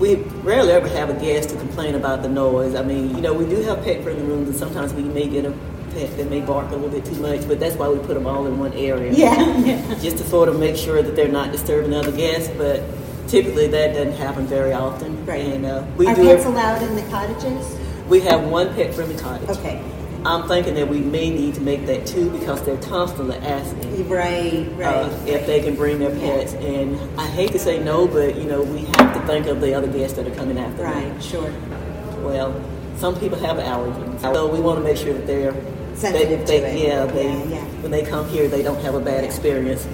we 0.00 0.16
rarely 0.42 0.72
ever 0.72 0.88
have 0.88 1.10
a 1.10 1.14
guest 1.14 1.50
to 1.50 1.56
complain 1.56 1.94
about 1.94 2.22
the 2.22 2.28
noise. 2.28 2.74
I 2.74 2.82
mean, 2.82 3.14
you 3.14 3.20
know, 3.20 3.32
we 3.32 3.44
do 3.44 3.60
have 3.62 3.84
pet 3.84 4.02
friendly 4.02 4.24
rooms, 4.24 4.48
and 4.48 4.56
sometimes 4.56 4.92
we 4.94 5.02
may 5.02 5.28
get 5.28 5.44
a 5.44 5.52
pet 5.92 6.16
that 6.16 6.28
may 6.28 6.40
bark 6.40 6.70
a 6.70 6.74
little 6.74 6.88
bit 6.88 7.04
too 7.04 7.20
much, 7.20 7.46
but 7.46 7.60
that's 7.60 7.76
why 7.76 7.88
we 7.88 7.98
put 7.98 8.14
them 8.14 8.26
all 8.26 8.46
in 8.46 8.58
one 8.58 8.72
area. 8.72 9.12
Yeah. 9.12 9.94
Just 10.02 10.18
to 10.18 10.24
sort 10.24 10.48
of 10.48 10.58
make 10.58 10.76
sure 10.76 11.02
that 11.02 11.14
they're 11.14 11.28
not 11.28 11.52
disturbing 11.52 11.94
other 11.94 12.10
guests, 12.10 12.50
but 12.56 12.82
typically 13.28 13.68
that 13.68 13.94
doesn't 13.94 14.14
happen 14.14 14.46
very 14.46 14.72
often. 14.72 15.24
Right. 15.26 15.44
And 15.46 15.66
uh, 15.66 15.84
we 15.96 16.06
Are 16.06 16.14
do. 16.14 16.24
pets 16.24 16.44
ev- 16.44 16.52
allowed 16.52 16.82
in 16.82 16.96
the 16.96 17.02
cottages? 17.02 17.78
we 18.08 18.20
have 18.20 18.48
one 18.48 18.74
pet-friendly 18.74 19.16
cottage. 19.16 19.48
Okay. 19.48 19.82
I'm 20.26 20.48
thinking 20.48 20.74
that 20.76 20.88
we 20.88 21.00
may 21.00 21.28
need 21.28 21.54
to 21.56 21.60
make 21.60 21.84
that 21.86 22.06
too 22.06 22.30
because 22.30 22.62
they're 22.64 22.78
constantly 22.78 23.36
asking 23.38 24.08
Right, 24.08 24.66
right. 24.76 24.86
uh, 25.04 25.24
if 25.26 25.46
they 25.46 25.60
can 25.62 25.74
bring 25.76 25.98
their 25.98 26.10
pets. 26.14 26.54
And 26.54 26.98
I 27.20 27.26
hate 27.26 27.52
to 27.52 27.58
say 27.58 27.82
no, 27.82 28.08
but 28.08 28.36
you 28.36 28.44
know 28.44 28.62
we 28.62 28.80
have 28.96 29.12
to 29.14 29.20
think 29.26 29.46
of 29.46 29.60
the 29.60 29.74
other 29.74 29.86
guests 29.86 30.16
that 30.16 30.26
are 30.26 30.34
coming 30.34 30.56
after 30.58 30.78
them. 30.82 31.12
Right, 31.12 31.22
sure. 31.22 31.52
Well, 32.22 32.54
some 32.96 33.18
people 33.20 33.38
have 33.40 33.58
allergies, 33.58 34.20
so 34.22 34.46
we 34.50 34.60
want 34.60 34.78
to 34.78 34.84
make 34.84 34.96
sure 34.96 35.12
that 35.12 35.26
they're 35.26 35.52
Sensitive 35.94 36.46
they, 36.46 36.56
to 36.56 36.62
they-. 36.62 36.86
Yeah, 36.88 37.04
they, 37.06 37.24
Yeah, 37.26 37.44
yeah. 37.44 37.64
when 37.82 37.90
they 37.90 38.02
come 38.02 38.26
here, 38.28 38.48
they 38.48 38.62
don't 38.62 38.80
have 38.80 38.94
a 38.94 39.00
bad 39.00 39.24
experience. 39.24 39.86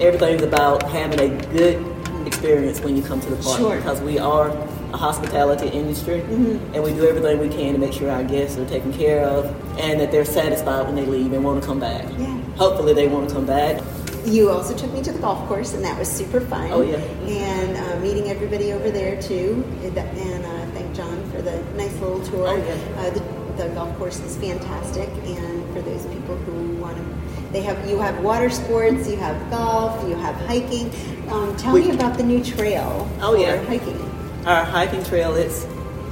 Everything's 0.00 0.42
about 0.42 0.82
having 0.90 1.18
a 1.20 1.28
good 1.52 1.84
experience 2.26 2.80
when 2.80 2.96
you 2.96 3.02
come 3.02 3.20
to 3.20 3.30
the 3.30 3.36
park 3.42 3.58
Sure. 3.58 3.76
because 3.76 4.00
we 4.00 4.18
are 4.18 4.50
a 4.92 4.96
hospitality 4.96 5.68
industry 5.68 6.20
Mm-hmm. 6.20 6.74
and 6.74 6.82
we 6.84 6.90
do 6.92 7.06
everything 7.06 7.38
we 7.38 7.48
can 7.48 7.72
to 7.72 7.78
make 7.78 7.92
sure 7.92 8.10
our 8.10 8.24
guests 8.24 8.58
are 8.58 8.66
taken 8.66 8.92
care 8.92 9.24
of 9.24 9.46
and 9.78 9.98
that 10.00 10.10
they're 10.12 10.24
satisfied 10.24 10.86
when 10.86 10.94
they 10.94 11.06
leave 11.06 11.32
and 11.32 11.42
want 11.44 11.60
to 11.60 11.66
come 11.66 11.80
back. 11.80 12.04
Yeah. 12.18 12.38
Hopefully, 12.56 12.92
they 12.92 13.08
want 13.08 13.28
to 13.28 13.34
come 13.34 13.46
back. 13.46 13.82
You 14.26 14.50
also 14.50 14.76
took 14.76 14.92
me 14.92 15.02
to 15.02 15.10
the 15.12 15.18
golf 15.18 15.48
course, 15.48 15.72
and 15.74 15.82
that 15.84 15.98
was 15.98 16.08
super 16.08 16.40
fun. 16.40 16.70
Oh, 16.70 16.82
yeah. 16.82 16.96
And 17.26 17.76
uh, 17.76 17.98
meeting 18.00 18.28
everybody 18.28 18.72
over 18.72 18.90
there 18.90 19.20
too. 19.20 19.64
And 19.82 19.96
uh, 19.98 20.66
thank 20.74 20.94
John 20.94 21.28
for 21.32 21.42
the 21.42 21.60
nice 21.76 21.92
little 21.98 22.22
tour. 22.26 22.46
Oh, 22.48 22.56
yeah. 22.56 23.00
uh, 23.00 23.10
the, 23.10 23.20
the 23.64 23.68
golf 23.74 23.96
course 23.98 24.20
is 24.20 24.36
fantastic, 24.36 25.08
and 25.08 25.72
for 25.74 25.80
those 25.82 26.04
people 26.06 26.36
who 26.36 26.76
want 26.76 26.96
to, 26.98 27.04
they 27.52 27.62
have 27.62 27.88
you 27.88 27.98
have 27.98 28.22
water 28.22 28.48
sports, 28.50 29.08
you 29.10 29.16
have 29.16 29.50
golf, 29.50 30.06
you 30.08 30.14
have 30.16 30.34
hiking. 30.46 30.90
Um, 31.30 31.56
tell 31.56 31.72
We- 31.74 31.82
me 31.88 31.90
about 31.94 32.16
the 32.16 32.22
new 32.24 32.44
trail 32.44 33.08
Oh, 33.20 33.32
for 33.34 33.38
yeah. 33.40 33.62
hiking. 33.64 33.98
Our 34.46 34.64
hiking 34.64 35.04
trail 35.04 35.36
is, 35.36 35.64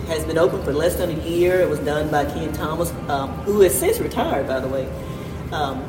has 0.06 0.24
been 0.24 0.38
open 0.38 0.62
for 0.62 0.72
less 0.72 0.94
than 0.94 1.10
a 1.10 1.22
year. 1.28 1.60
It 1.60 1.68
was 1.68 1.80
done 1.80 2.10
by 2.10 2.24
Ken 2.26 2.52
Thomas, 2.52 2.92
um, 3.08 3.30
who 3.40 3.60
has 3.62 3.76
since 3.76 3.98
retired, 3.98 4.46
by 4.46 4.60
the 4.60 4.68
way. 4.68 4.88
Um, 5.50 5.84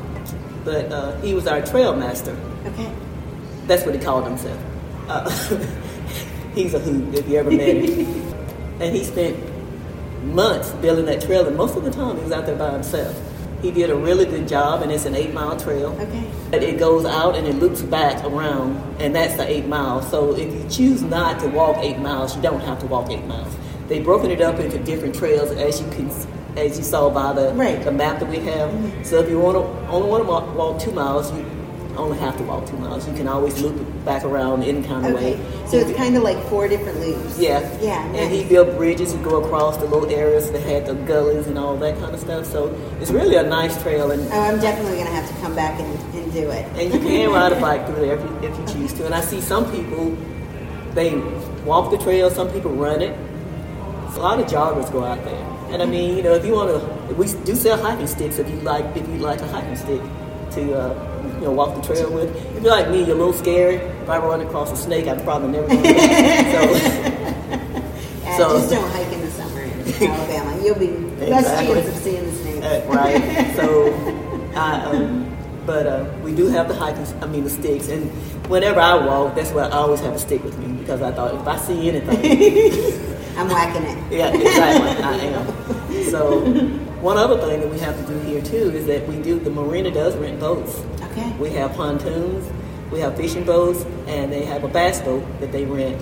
but 0.64 0.90
uh, 0.90 1.20
he 1.20 1.34
was 1.34 1.46
our 1.46 1.64
trail 1.64 1.94
master. 1.94 2.36
Okay. 2.66 2.92
That's 3.66 3.86
what 3.86 3.94
he 3.94 4.00
called 4.00 4.24
himself. 4.24 4.58
Uh, 5.08 5.30
he's 6.54 6.74
a 6.74 6.80
hoot, 6.80 7.14
if 7.14 7.28
you 7.28 7.38
ever 7.38 7.50
met 7.50 7.76
him. 7.76 8.06
and 8.80 8.96
he 8.96 9.04
spent 9.04 9.38
months 10.24 10.70
building 10.72 11.04
that 11.06 11.22
trail, 11.22 11.46
and 11.46 11.56
most 11.56 11.76
of 11.76 11.84
the 11.84 11.92
time 11.92 12.16
he 12.16 12.22
was 12.24 12.32
out 12.32 12.46
there 12.46 12.56
by 12.56 12.72
himself. 12.72 13.16
He 13.62 13.70
did 13.70 13.90
a 13.90 13.96
really 13.96 14.26
good 14.26 14.48
job, 14.48 14.82
and 14.82 14.90
it's 14.90 15.04
an 15.06 15.14
eight 15.14 15.32
mile 15.32 15.56
trail. 15.56 15.96
Okay. 16.00 16.28
But 16.50 16.64
it 16.64 16.78
goes 16.80 17.04
out 17.04 17.36
and 17.36 17.46
it 17.46 17.54
loops 17.54 17.80
back 17.80 18.22
around, 18.24 18.76
and 19.00 19.14
that's 19.14 19.36
the 19.36 19.48
eight 19.48 19.66
miles. 19.66 20.10
So 20.10 20.34
if 20.36 20.52
you 20.52 20.68
choose 20.68 21.00
not 21.02 21.38
to 21.40 21.48
walk 21.48 21.76
eight 21.78 21.98
miles, 21.98 22.34
you 22.34 22.42
don't 22.42 22.60
have 22.60 22.80
to 22.80 22.86
walk 22.86 23.10
eight 23.10 23.24
miles. 23.24 23.54
They've 23.86 24.04
broken 24.04 24.30
it 24.32 24.40
up 24.40 24.58
into 24.58 24.78
different 24.78 25.14
trails, 25.14 25.50
as 25.52 25.80
you 25.80 25.88
can, 25.90 26.10
as 26.56 26.76
you 26.76 26.82
saw 26.84 27.08
by 27.08 27.32
the 27.34 27.54
Right. 27.54 27.82
the 27.84 27.92
map 27.92 28.18
that 28.18 28.28
we 28.28 28.38
have. 28.38 28.70
Mm-hmm. 28.70 29.04
So 29.04 29.20
if 29.20 29.30
you 29.30 29.38
want 29.38 29.56
to 29.56 29.88
only 29.90 30.08
want 30.08 30.24
to 30.24 30.28
walk, 30.28 30.54
walk 30.56 30.80
two 30.80 30.90
miles, 30.92 31.32
you 31.32 31.44
only 31.96 32.18
have 32.18 32.36
to 32.38 32.42
walk 32.44 32.66
two 32.66 32.76
miles. 32.76 33.06
You 33.06 33.14
can 33.14 33.28
always 33.28 33.60
loop 33.60 33.76
back 34.04 34.24
around 34.24 34.62
any 34.62 34.82
kind 34.82 35.06
of 35.06 35.14
Okay. 35.14 35.36
way. 35.36 35.66
So 35.66 35.76
it's 35.78 35.96
kind 35.96 36.16
of 36.16 36.22
like 36.22 36.42
four 36.48 36.68
different 36.68 37.00
loops. 37.00 37.38
Yeah. 37.38 37.60
Yeah. 37.80 38.04
And 38.14 38.32
he 38.32 38.44
built 38.44 38.76
bridges 38.76 39.12
to 39.12 39.18
go 39.18 39.42
across 39.42 39.76
the 39.76 39.84
little 39.84 40.08
areas 40.10 40.50
that 40.52 40.62
had 40.62 40.86
the 40.86 40.94
gullies 40.94 41.46
and 41.46 41.58
all 41.58 41.76
that 41.76 41.98
kind 41.98 42.14
of 42.14 42.20
stuff. 42.20 42.46
So 42.46 42.74
it's 43.00 43.10
really 43.10 43.36
a 43.36 43.42
nice 43.42 43.80
trail, 43.82 44.10
and 44.10 44.22
Oh, 44.32 44.40
I'm 44.40 44.60
definitely 44.60 44.94
going 44.96 45.06
to 45.06 45.12
have 45.12 45.28
to 45.28 45.34
come 45.40 45.54
back 45.54 45.80
and, 45.80 46.14
and 46.14 46.32
do 46.32 46.50
it. 46.50 46.66
and 46.76 46.92
you 46.92 47.00
can 47.00 47.30
ride 47.30 47.52
a 47.52 47.60
bike 47.60 47.86
through 47.86 48.06
there 48.06 48.18
if 48.18 48.22
you, 48.22 48.48
if 48.48 48.58
you 48.58 48.80
choose 48.80 48.92
to. 48.94 49.06
And 49.06 49.14
I 49.14 49.20
see 49.20 49.40
some 49.40 49.70
people, 49.70 50.16
they 50.94 51.16
walk 51.64 51.90
the 51.90 51.98
trail, 51.98 52.30
some 52.30 52.50
people 52.50 52.72
run 52.72 53.02
it. 53.02 53.16
A 54.14 54.20
lot 54.20 54.38
of 54.38 54.46
joggers 54.46 54.92
go 54.92 55.04
out 55.04 55.24
there. 55.24 55.34
And 55.70 55.80
I 55.80 55.86
mm-hmm. 55.86 55.90
mean, 55.90 56.16
you 56.16 56.22
know, 56.22 56.34
if 56.34 56.44
you 56.44 56.52
want 56.52 56.68
to, 56.70 57.14
we 57.14 57.26
do 57.44 57.54
sell 57.54 57.80
hiking 57.80 58.06
sticks 58.06 58.38
if 58.38 58.48
you 58.50 58.56
like, 58.56 58.84
if 58.96 59.08
you 59.08 59.16
like 59.16 59.40
a 59.40 59.46
hiking 59.48 59.76
stick 59.76 60.02
to, 60.54 60.78
uh, 60.78 60.94
you 61.38 61.44
know, 61.46 61.52
walk 61.52 61.74
the 61.74 61.82
trail 61.82 62.10
with. 62.12 62.34
If 62.56 62.62
you're 62.62 62.72
like 62.72 62.88
me, 62.90 62.98
you're 63.04 63.16
a 63.16 63.18
little 63.18 63.32
scared. 63.32 63.80
If 64.02 64.08
I 64.08 64.18
run 64.18 64.40
across 64.40 64.70
a 64.72 64.76
snake, 64.76 65.06
I'd 65.08 65.22
probably 65.24 65.48
never 65.48 65.68
do 65.68 65.78
it. 65.82 66.54
Uh, 66.54 68.36
So- 68.36 68.58
just 68.58 68.70
don't 68.70 68.90
hike 68.90 69.12
in 69.12 69.20
the 69.20 69.30
summer 69.30 69.60
in 69.60 70.10
Alabama. 70.10 70.62
You'll 70.64 70.78
be 70.78 70.88
less 71.18 71.40
Exactly. 71.44 71.74
chance 71.74 71.88
of 71.88 72.02
seeing 72.02 72.24
the 72.24 72.32
snakes. 72.32 72.64
Uh, 72.66 72.84
right. 72.88 73.22
So, 73.56 73.92
I, 74.56 74.84
um, 74.84 75.36
but 75.66 75.86
uh, 75.86 76.04
we 76.24 76.34
do 76.34 76.46
have 76.48 76.68
the 76.68 76.74
hiking, 76.74 77.06
I 77.22 77.26
mean, 77.26 77.44
the 77.44 77.50
sticks. 77.50 77.88
And 77.88 78.10
whenever 78.48 78.80
I 78.80 78.94
walk, 79.06 79.34
that's 79.34 79.50
why 79.52 79.62
I 79.64 79.70
always 79.70 80.00
have 80.00 80.14
a 80.14 80.18
stick 80.18 80.42
with 80.44 80.58
me 80.58 80.72
because 80.78 81.02
I 81.02 81.12
thought 81.12 81.34
if 81.34 81.46
I 81.46 81.56
see 81.56 81.88
anything, 81.90 83.11
I'm 83.36 83.48
whacking 83.48 83.82
it. 83.84 84.12
Yeah, 84.12 84.28
exactly. 84.34 85.02
I 85.02 85.14
am. 85.16 86.04
So, 86.10 86.40
one 87.00 87.16
other 87.18 87.38
thing 87.38 87.60
that 87.60 87.70
we 87.70 87.78
have 87.80 87.96
to 87.98 88.12
do 88.12 88.18
here 88.20 88.42
too 88.42 88.70
is 88.70 88.86
that 88.86 89.06
we 89.08 89.16
do 89.22 89.38
the 89.38 89.50
marina 89.50 89.90
does 89.90 90.16
rent 90.16 90.38
boats. 90.40 90.80
Okay. 91.10 91.32
We 91.38 91.50
have 91.50 91.74
pontoons, 91.74 92.50
we 92.90 93.00
have 93.00 93.16
fishing 93.16 93.44
boats, 93.44 93.84
and 94.06 94.32
they 94.32 94.44
have 94.44 94.64
a 94.64 94.68
bass 94.68 95.00
boat 95.00 95.24
that 95.40 95.50
they 95.52 95.64
rent, 95.64 96.00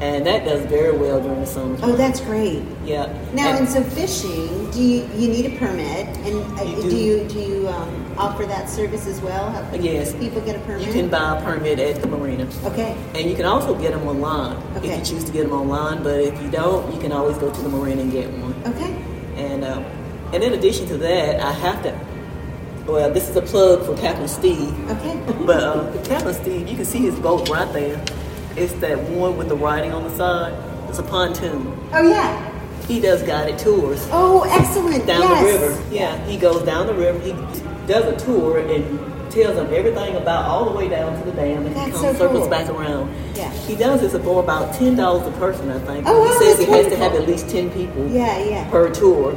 and 0.00 0.26
that 0.26 0.44
does 0.44 0.64
very 0.66 0.96
well 0.96 1.20
during 1.20 1.40
the 1.40 1.46
summer. 1.46 1.78
Oh, 1.82 1.94
that's 1.96 2.20
great. 2.20 2.62
yeah. 2.84 3.06
Now, 3.32 3.50
and 3.50 3.60
and, 3.60 3.68
so 3.68 3.82
fishing, 3.82 4.70
do 4.70 4.82
you, 4.82 5.06
you 5.16 5.28
need 5.28 5.46
a 5.54 5.58
permit? 5.58 6.06
And 6.26 6.58
uh, 6.58 6.62
You 6.64 6.76
do. 6.82 6.90
do. 6.90 6.96
you 6.96 7.28
do 7.28 7.38
you 7.38 7.68
um, 7.68 8.09
offer 8.20 8.44
that 8.46 8.68
service 8.68 9.06
as 9.06 9.20
well? 9.20 9.50
Have 9.50 9.74
Yes. 9.82 10.12
people 10.14 10.40
get 10.42 10.56
a 10.56 10.58
permit? 10.60 10.86
you 10.86 10.92
can 10.92 11.08
buy 11.08 11.38
a 11.38 11.42
permit 11.42 11.78
at 11.78 12.00
the 12.02 12.08
marina, 12.08 12.46
Okay. 12.64 12.94
and 13.14 13.28
you 13.30 13.34
can 13.34 13.46
also 13.46 13.74
get 13.74 13.92
them 13.92 14.06
online 14.06 14.56
Okay. 14.76 14.90
if 14.90 14.98
you 14.98 15.04
choose 15.14 15.24
to 15.24 15.32
get 15.32 15.44
them 15.48 15.52
online. 15.58 16.02
But 16.02 16.20
if 16.20 16.40
you 16.42 16.50
don't, 16.50 16.92
you 16.94 17.00
can 17.00 17.12
always 17.12 17.36
go 17.38 17.50
to 17.50 17.60
the 17.62 17.68
marina 17.68 18.02
and 18.02 18.12
get 18.12 18.28
one. 18.32 18.54
Okay. 18.66 18.94
And 19.36 19.64
um, 19.64 19.84
and 20.32 20.42
in 20.44 20.52
addition 20.52 20.86
to 20.88 20.96
that, 20.98 21.40
I 21.40 21.52
have 21.52 21.82
to. 21.84 21.92
Well, 22.86 23.10
this 23.12 23.28
is 23.28 23.36
a 23.36 23.42
plug 23.42 23.84
for 23.86 23.96
Captain 23.96 24.28
Steve. 24.28 24.72
Okay. 24.90 25.18
But 25.46 25.62
uh, 25.62 25.92
Captain 26.04 26.34
Steve, 26.34 26.68
you 26.68 26.76
can 26.76 26.84
see 26.84 26.98
his 26.98 27.14
boat 27.16 27.48
right 27.48 27.70
there. 27.72 28.00
It's 28.56 28.72
that 28.74 28.98
one 29.10 29.36
with 29.38 29.48
the 29.48 29.56
writing 29.56 29.92
on 29.92 30.02
the 30.04 30.10
side. 30.16 30.52
It's 30.88 30.98
a 30.98 31.02
pontoon. 31.02 31.72
Oh 31.94 32.02
yeah. 32.08 32.46
He 32.88 32.98
does 33.00 33.22
guided 33.22 33.58
tours 33.58 34.06
Oh, 34.10 34.42
excellent. 34.50 35.06
down 35.06 35.20
yes. 35.20 35.40
the 35.40 35.46
river. 35.68 35.82
Yeah, 35.94 36.16
he 36.26 36.36
goes 36.36 36.62
down 36.64 36.88
the 36.88 36.94
river. 36.94 37.18
He 37.20 37.32
does 37.90 38.06
a 38.06 38.24
tour 38.24 38.58
and 38.58 39.30
tells 39.32 39.56
them 39.56 39.72
everything 39.74 40.16
about 40.16 40.44
all 40.46 40.64
the 40.64 40.70
way 40.76 40.88
down 40.88 41.18
to 41.18 41.24
the 41.24 41.32
dam, 41.32 41.66
and 41.66 41.76
he 41.76 41.82
comes 41.90 42.00
so 42.00 42.12
circles 42.14 42.40
cool. 42.40 42.48
back 42.48 42.68
around. 42.68 43.12
Yeah. 43.36 43.50
He 43.52 43.74
does 43.76 44.00
this 44.00 44.12
for 44.24 44.40
about 44.42 44.72
ten 44.74 44.96
dollars 44.96 45.26
a 45.26 45.32
person, 45.38 45.70
I 45.70 45.78
think. 45.80 46.04
Oh, 46.06 46.22
he 46.22 46.30
wow, 46.30 46.38
says 46.38 46.58
that's 46.58 46.68
he 46.70 46.76
has 46.76 46.86
to 46.88 46.96
have 46.96 47.14
at 47.14 47.26
least 47.26 47.48
ten 47.50 47.70
people 47.70 48.08
Yeah, 48.08 48.38
yeah. 48.44 48.70
per 48.70 48.90
tour. 48.90 49.34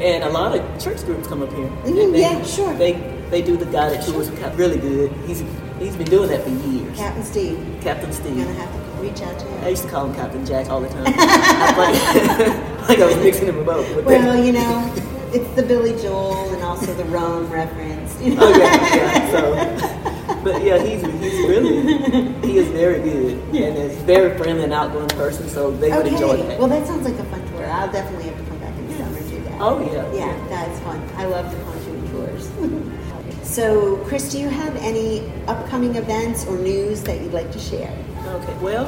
And 0.00 0.24
a 0.24 0.30
lot 0.30 0.56
of 0.58 0.82
church 0.82 1.04
groups 1.04 1.28
come 1.28 1.42
up 1.42 1.52
here. 1.52 1.66
Mhm, 1.66 2.04
And 2.04 2.14
they, 2.14 2.20
yeah, 2.20 2.42
sure. 2.42 2.72
They 2.74 2.92
they 3.30 3.42
do 3.42 3.56
the 3.56 3.66
guided 3.66 4.00
tours. 4.02 4.30
Really 4.56 4.78
good. 4.78 5.12
He's 5.26 5.42
he's 5.78 5.94
been 5.96 6.08
doing 6.08 6.28
that 6.30 6.42
for 6.42 6.50
years. 6.50 6.96
Captain 6.96 7.22
Steve, 7.24 7.58
Captain 7.82 8.12
Steve. 8.12 8.36
gonna 8.36 8.52
have 8.54 8.72
to 8.72 9.02
reach 9.02 9.20
out 9.22 9.38
to 9.38 9.44
him. 9.46 9.64
I 9.64 9.68
used 9.68 9.82
to 9.84 9.90
call 9.90 10.06
him 10.06 10.14
Captain 10.14 10.44
Jack 10.46 10.68
all 10.70 10.80
the 10.80 10.88
time. 10.88 11.04
Like 11.04 12.98
I 12.98 13.06
was 13.06 13.16
mixing 13.24 13.48
him. 13.48 13.64
But 13.64 14.04
Well, 14.04 14.42
you 14.44 14.52
know, 14.52 14.94
it's 15.32 15.48
the 15.54 15.62
Billy 15.62 16.00
Joel 16.00 16.50
and 16.54 16.62
also 16.62 16.92
the 16.94 17.04
Rome 17.04 17.50
reference. 17.50 18.20
You 18.20 18.34
know? 18.34 18.42
oh 18.44 18.58
yeah, 18.58 18.96
yeah. 18.96 19.30
So, 20.30 20.44
but 20.44 20.62
yeah, 20.64 20.78
he's 20.82 21.02
he's 21.02 21.48
really 21.48 22.32
he 22.46 22.58
is 22.58 22.68
very 22.68 23.02
good 23.02 23.38
and 23.54 23.76
is 23.78 23.96
very 24.02 24.36
friendly 24.38 24.64
and 24.64 24.72
outgoing 24.72 25.08
person. 25.10 25.48
So 25.48 25.70
they 25.70 25.90
would 25.92 26.06
enjoy 26.06 26.30
Okay. 26.34 26.46
that. 26.48 26.58
Well, 26.58 26.68
that 26.68 26.86
sounds 26.86 27.04
like 27.04 27.18
a 27.18 27.24
fun 27.24 27.46
tour. 27.52 27.66
I'll 27.66 27.90
definitely 27.92 28.28
have 28.28 28.38
to 28.38 28.44
come 28.44 28.58
back 28.58 28.74
in 28.78 28.86
the 28.88 28.94
summer 28.96 29.16
and 29.18 29.30
do 29.30 29.42
that. 29.44 29.58
oh 29.60 29.92
yeah. 29.92 30.12
Yeah, 30.12 30.48
that's 30.48 30.80
fun. 30.80 31.00
I 31.16 31.26
love 31.26 31.50
the 31.50 31.62
pontoon 31.64 32.10
tours. 32.10 32.50
so, 33.48 33.96
Chris, 34.06 34.30
do 34.32 34.38
you 34.38 34.48
have 34.48 34.74
any 34.76 35.30
upcoming 35.46 35.96
events 35.96 36.46
or 36.46 36.56
news 36.56 37.02
that 37.02 37.20
you'd 37.20 37.32
like 37.32 37.50
to 37.52 37.58
share? 37.58 37.92
Okay, 38.26 38.54
well, 38.62 38.86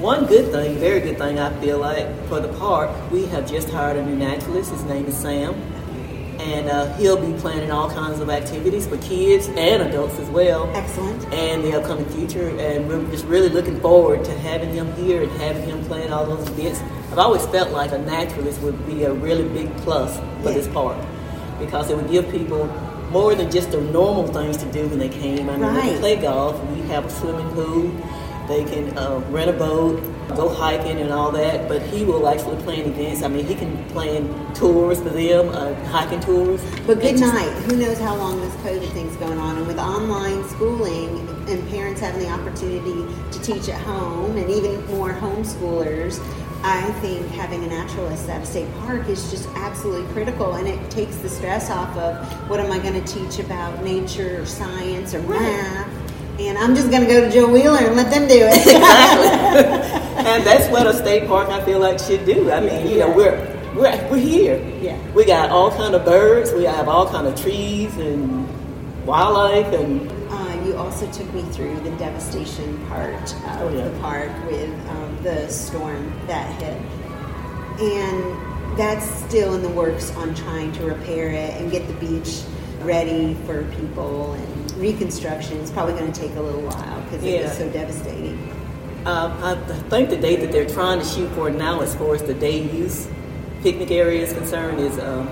one 0.00 0.24
good 0.26 0.50
thing, 0.50 0.76
very 0.76 1.00
good 1.00 1.18
thing 1.18 1.38
I 1.38 1.52
feel 1.60 1.78
like 1.78 2.06
for 2.28 2.40
the 2.40 2.48
park, 2.58 2.90
we 3.10 3.26
have 3.26 3.48
just 3.48 3.68
hired 3.68 3.96
a 3.98 4.04
new 4.04 4.16
naturalist. 4.16 4.70
His 4.72 4.82
name 4.84 5.06
is 5.06 5.16
Sam. 5.16 5.54
And 6.40 6.70
uh, 6.70 6.94
he'll 6.96 7.20
be 7.20 7.38
planning 7.38 7.70
all 7.70 7.90
kinds 7.90 8.18
of 8.20 8.30
activities 8.30 8.86
for 8.86 8.96
kids 8.98 9.48
and 9.48 9.82
adults 9.82 10.18
as 10.18 10.28
well. 10.30 10.70
Excellent. 10.74 11.22
And 11.34 11.62
the 11.62 11.78
upcoming 11.78 12.06
future, 12.06 12.48
and 12.58 12.88
we're 12.88 13.04
just 13.10 13.26
really 13.26 13.50
looking 13.50 13.78
forward 13.80 14.24
to 14.24 14.38
having 14.38 14.72
him 14.72 14.90
here 14.94 15.22
and 15.22 15.30
having 15.32 15.64
him 15.68 15.84
plan 15.84 16.10
all 16.14 16.24
those 16.24 16.48
bits. 16.50 16.80
I've 17.12 17.18
always 17.18 17.44
felt 17.48 17.72
like 17.72 17.92
a 17.92 17.98
naturalist 17.98 18.58
would 18.62 18.86
be 18.86 19.04
a 19.04 19.12
really 19.12 19.46
big 19.50 19.74
plus 19.78 20.16
for 20.42 20.48
Yeah. 20.48 20.52
this 20.54 20.68
park 20.68 20.96
because 21.58 21.90
it 21.90 21.96
would 21.96 22.10
give 22.10 22.30
people 22.30 22.64
more 23.10 23.34
than 23.34 23.50
just 23.50 23.72
the 23.72 23.80
normal 23.82 24.26
things 24.28 24.56
to 24.58 24.66
do 24.72 24.86
when 24.88 24.98
they 24.98 25.10
came. 25.10 25.50
I 25.50 25.56
mean, 25.58 25.62
Right. 25.62 25.82
can 25.90 25.98
play 25.98 26.16
golf, 26.16 26.56
we 26.74 26.80
have 26.88 27.04
a 27.04 27.10
swimming 27.10 27.50
pool, 27.50 27.90
They 28.50 28.64
can 28.64 28.98
uh, 28.98 29.20
rent 29.30 29.48
a 29.48 29.52
boat, 29.52 30.02
go 30.34 30.48
hiking 30.48 30.98
and 30.98 31.12
all 31.12 31.30
that. 31.30 31.68
But 31.68 31.82
he 31.82 32.04
will 32.04 32.28
actually 32.28 32.60
plan 32.64 32.80
events. 32.80 33.22
I 33.22 33.28
mean, 33.28 33.46
he 33.46 33.54
can 33.54 33.84
plan 33.90 34.26
tours 34.54 34.98
for 34.98 35.10
them, 35.10 35.50
uh, 35.50 35.72
hiking 35.84 36.18
tours. 36.18 36.60
But 36.84 37.00
good 37.00 37.16
just- 37.16 37.32
night. 37.32 37.52
Who 37.68 37.76
knows 37.76 38.00
how 38.00 38.16
long 38.16 38.40
this 38.40 38.52
COVID 38.56 38.88
thing's 38.88 39.14
going 39.18 39.38
on? 39.38 39.56
And 39.56 39.68
with 39.68 39.78
online 39.78 40.42
schooling 40.48 41.28
and 41.48 41.68
parents 41.68 42.00
having 42.00 42.22
the 42.22 42.28
opportunity 42.28 43.06
to 43.30 43.40
teach 43.40 43.68
at 43.68 43.80
home 43.82 44.36
and 44.36 44.50
even 44.50 44.84
more 44.86 45.12
homeschoolers, 45.12 46.18
I 46.64 46.90
think 47.00 47.26
having 47.28 47.62
a 47.62 47.68
naturalist 47.68 48.28
at 48.28 48.42
a 48.42 48.46
state 48.46 48.68
park 48.80 49.08
is 49.08 49.30
just 49.30 49.48
absolutely 49.54 50.12
critical 50.12 50.54
and 50.54 50.66
it 50.66 50.90
takes 50.90 51.16
the 51.16 51.28
stress 51.28 51.70
off 51.70 51.96
of 51.96 52.50
what 52.50 52.60
am 52.60 52.70
I 52.70 52.78
going 52.80 53.02
to 53.02 53.06
teach 53.14 53.38
about 53.38 53.82
nature 53.84 54.42
or 54.42 54.46
science 54.46 55.14
or 55.14 55.22
math. 55.22 55.89
And 56.40 56.56
I'm 56.58 56.74
just 56.74 56.90
going 56.90 57.02
to 57.02 57.08
go 57.08 57.20
to 57.24 57.30
Joe 57.30 57.48
Wheeler 57.50 57.78
and 57.78 57.96
let 57.96 58.10
them 58.10 58.26
do 58.26 58.34
it. 58.38 58.56
exactly. 58.56 59.28
and 60.26 60.44
that's 60.44 60.68
what 60.70 60.86
a 60.86 60.94
state 60.94 61.28
park 61.28 61.48
I 61.48 61.62
feel 61.64 61.78
like 61.78 61.98
should 61.98 62.24
do. 62.24 62.50
I 62.50 62.60
mean, 62.60 62.86
you 62.88 62.98
know, 62.98 63.10
we're 63.14 63.36
we're 63.74 64.08
we're 64.10 64.18
here. 64.18 64.58
Yeah. 64.80 64.98
We 65.12 65.24
got 65.24 65.50
all 65.50 65.70
kind 65.70 65.94
of 65.94 66.04
birds. 66.04 66.52
We 66.52 66.64
have 66.64 66.88
all 66.88 67.08
kind 67.08 67.26
of 67.26 67.40
trees 67.40 67.94
and 67.96 68.48
wildlife 69.06 69.72
and 69.74 70.10
Uh, 70.30 70.64
you 70.64 70.76
also 70.76 71.10
took 71.12 71.32
me 71.34 71.42
through 71.52 71.78
the 71.80 71.90
devastation 71.98 72.78
part 72.88 73.14
of 73.14 73.62
Oh, 73.62 73.68
yeah. 73.68 73.88
the 73.88 73.98
park 74.00 74.30
with 74.46 74.70
um, 74.88 75.18
the 75.22 75.48
storm 75.48 76.12
that 76.26 76.46
hit. 76.62 76.78
And 77.80 78.78
that's 78.78 79.06
still 79.26 79.54
in 79.54 79.62
the 79.62 79.68
works 79.68 80.14
on 80.16 80.34
trying 80.34 80.72
to 80.72 80.84
repair 80.84 81.28
it 81.30 81.50
and 81.60 81.70
get 81.70 81.86
the 81.88 81.94
beach 81.94 82.42
ready 82.82 83.34
for 83.46 83.64
people. 83.78 84.32
And 84.34 84.59
reconstruction 84.80 85.58
is 85.58 85.70
probably 85.70 85.94
going 85.94 86.10
to 86.10 86.20
take 86.20 86.34
a 86.36 86.40
little 86.40 86.62
while 86.62 87.00
because 87.02 87.22
it 87.22 87.42
was 87.42 87.56
so 87.56 87.68
devastating. 87.70 88.38
Um, 89.06 89.32
I 89.42 89.54
think 89.88 90.10
the 90.10 90.16
date 90.16 90.40
that 90.40 90.52
they're 90.52 90.68
trying 90.68 90.98
to 90.98 91.04
shoot 91.04 91.28
for 91.32 91.50
now, 91.50 91.80
as 91.80 91.94
far 91.94 92.14
as 92.14 92.22
the 92.22 92.34
day 92.34 92.62
use 92.70 93.08
picnic 93.62 93.90
area 93.90 94.22
is 94.22 94.32
concerned, 94.32 94.78
is 94.80 94.98
um, 94.98 95.28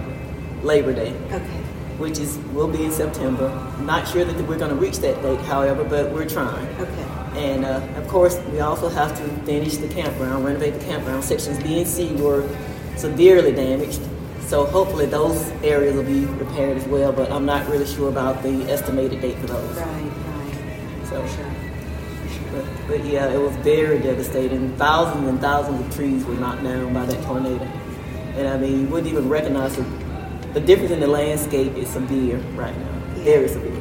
Labor 0.63 0.93
Day, 0.95 1.13
Okay. 1.33 1.61
which 1.99 2.19
is 2.19 2.39
will 2.55 2.69
be 2.69 2.85
in 2.85 2.93
September. 2.93 3.49
Not 3.81 4.09
sure 4.09 4.25
that 4.25 4.37
we're 4.49 4.59
going 4.59 4.71
to 4.71 4.77
reach 4.77 4.99
that 4.99 5.21
date, 5.23 5.41
however, 5.41 5.85
but 5.85 6.11
we're 6.13 6.29
trying. 6.29 6.67
Okay. 6.79 7.05
And 7.37 7.65
uh, 7.65 7.81
of 7.97 8.09
course, 8.09 8.39
we 8.53 8.61
also 8.61 8.89
have 8.89 9.17
to 9.19 9.29
finish 9.45 9.77
the 9.77 9.89
campground, 9.89 10.45
renovate 10.45 10.75
the 10.75 10.85
campground. 10.85 11.23
Sections 11.25 11.63
B 11.63 11.79
and 11.79 11.87
C 11.87 12.13
were 12.15 12.49
severely 12.97 13.53
damaged, 13.53 14.01
so 14.49 14.65
hopefully 14.65 15.05
those 15.05 15.47
areas 15.63 15.95
will 15.95 16.05
be 16.05 16.25
repaired 16.25 16.79
as 16.79 16.87
well. 16.87 17.13
But 17.13 17.31
I'm 17.31 17.45
not 17.45 17.69
really 17.69 17.85
sure 17.87 18.09
about 18.09 18.43
the 18.43 18.63
estimated 18.71 19.21
date 19.21 19.37
for 19.39 19.47
those. 19.49 19.77
Right, 19.77 19.87
right. 19.87 21.07
So, 21.09 21.23
For 21.23 21.29
sure. 21.37 21.53
but, 22.53 22.89
but 22.89 23.05
yeah, 23.05 23.29
it 23.29 23.39
was 23.39 23.55
very 23.57 23.99
devastating. 23.99 24.75
Thousands 24.77 25.29
and 25.29 25.39
thousands 25.39 25.87
of 25.87 25.95
trees 25.95 26.25
were 26.25 26.35
knocked 26.35 26.63
down 26.65 26.95
by 26.95 27.05
that 27.05 27.23
tornado. 27.25 27.63
And 28.37 28.49
I 28.49 28.57
mean, 28.57 28.81
you 28.81 28.87
wouldn't 28.87 29.13
even 29.13 29.29
recognize 29.29 29.77
the, 29.77 29.83
the 30.55 30.61
difference 30.61 30.93
in 30.93 31.01
the 31.01 31.07
landscape 31.07 31.77
is 31.77 31.89
severe 31.91 32.39
right 32.57 32.77
now. 32.77 33.01
Very 33.17 33.49
severe. 33.49 33.75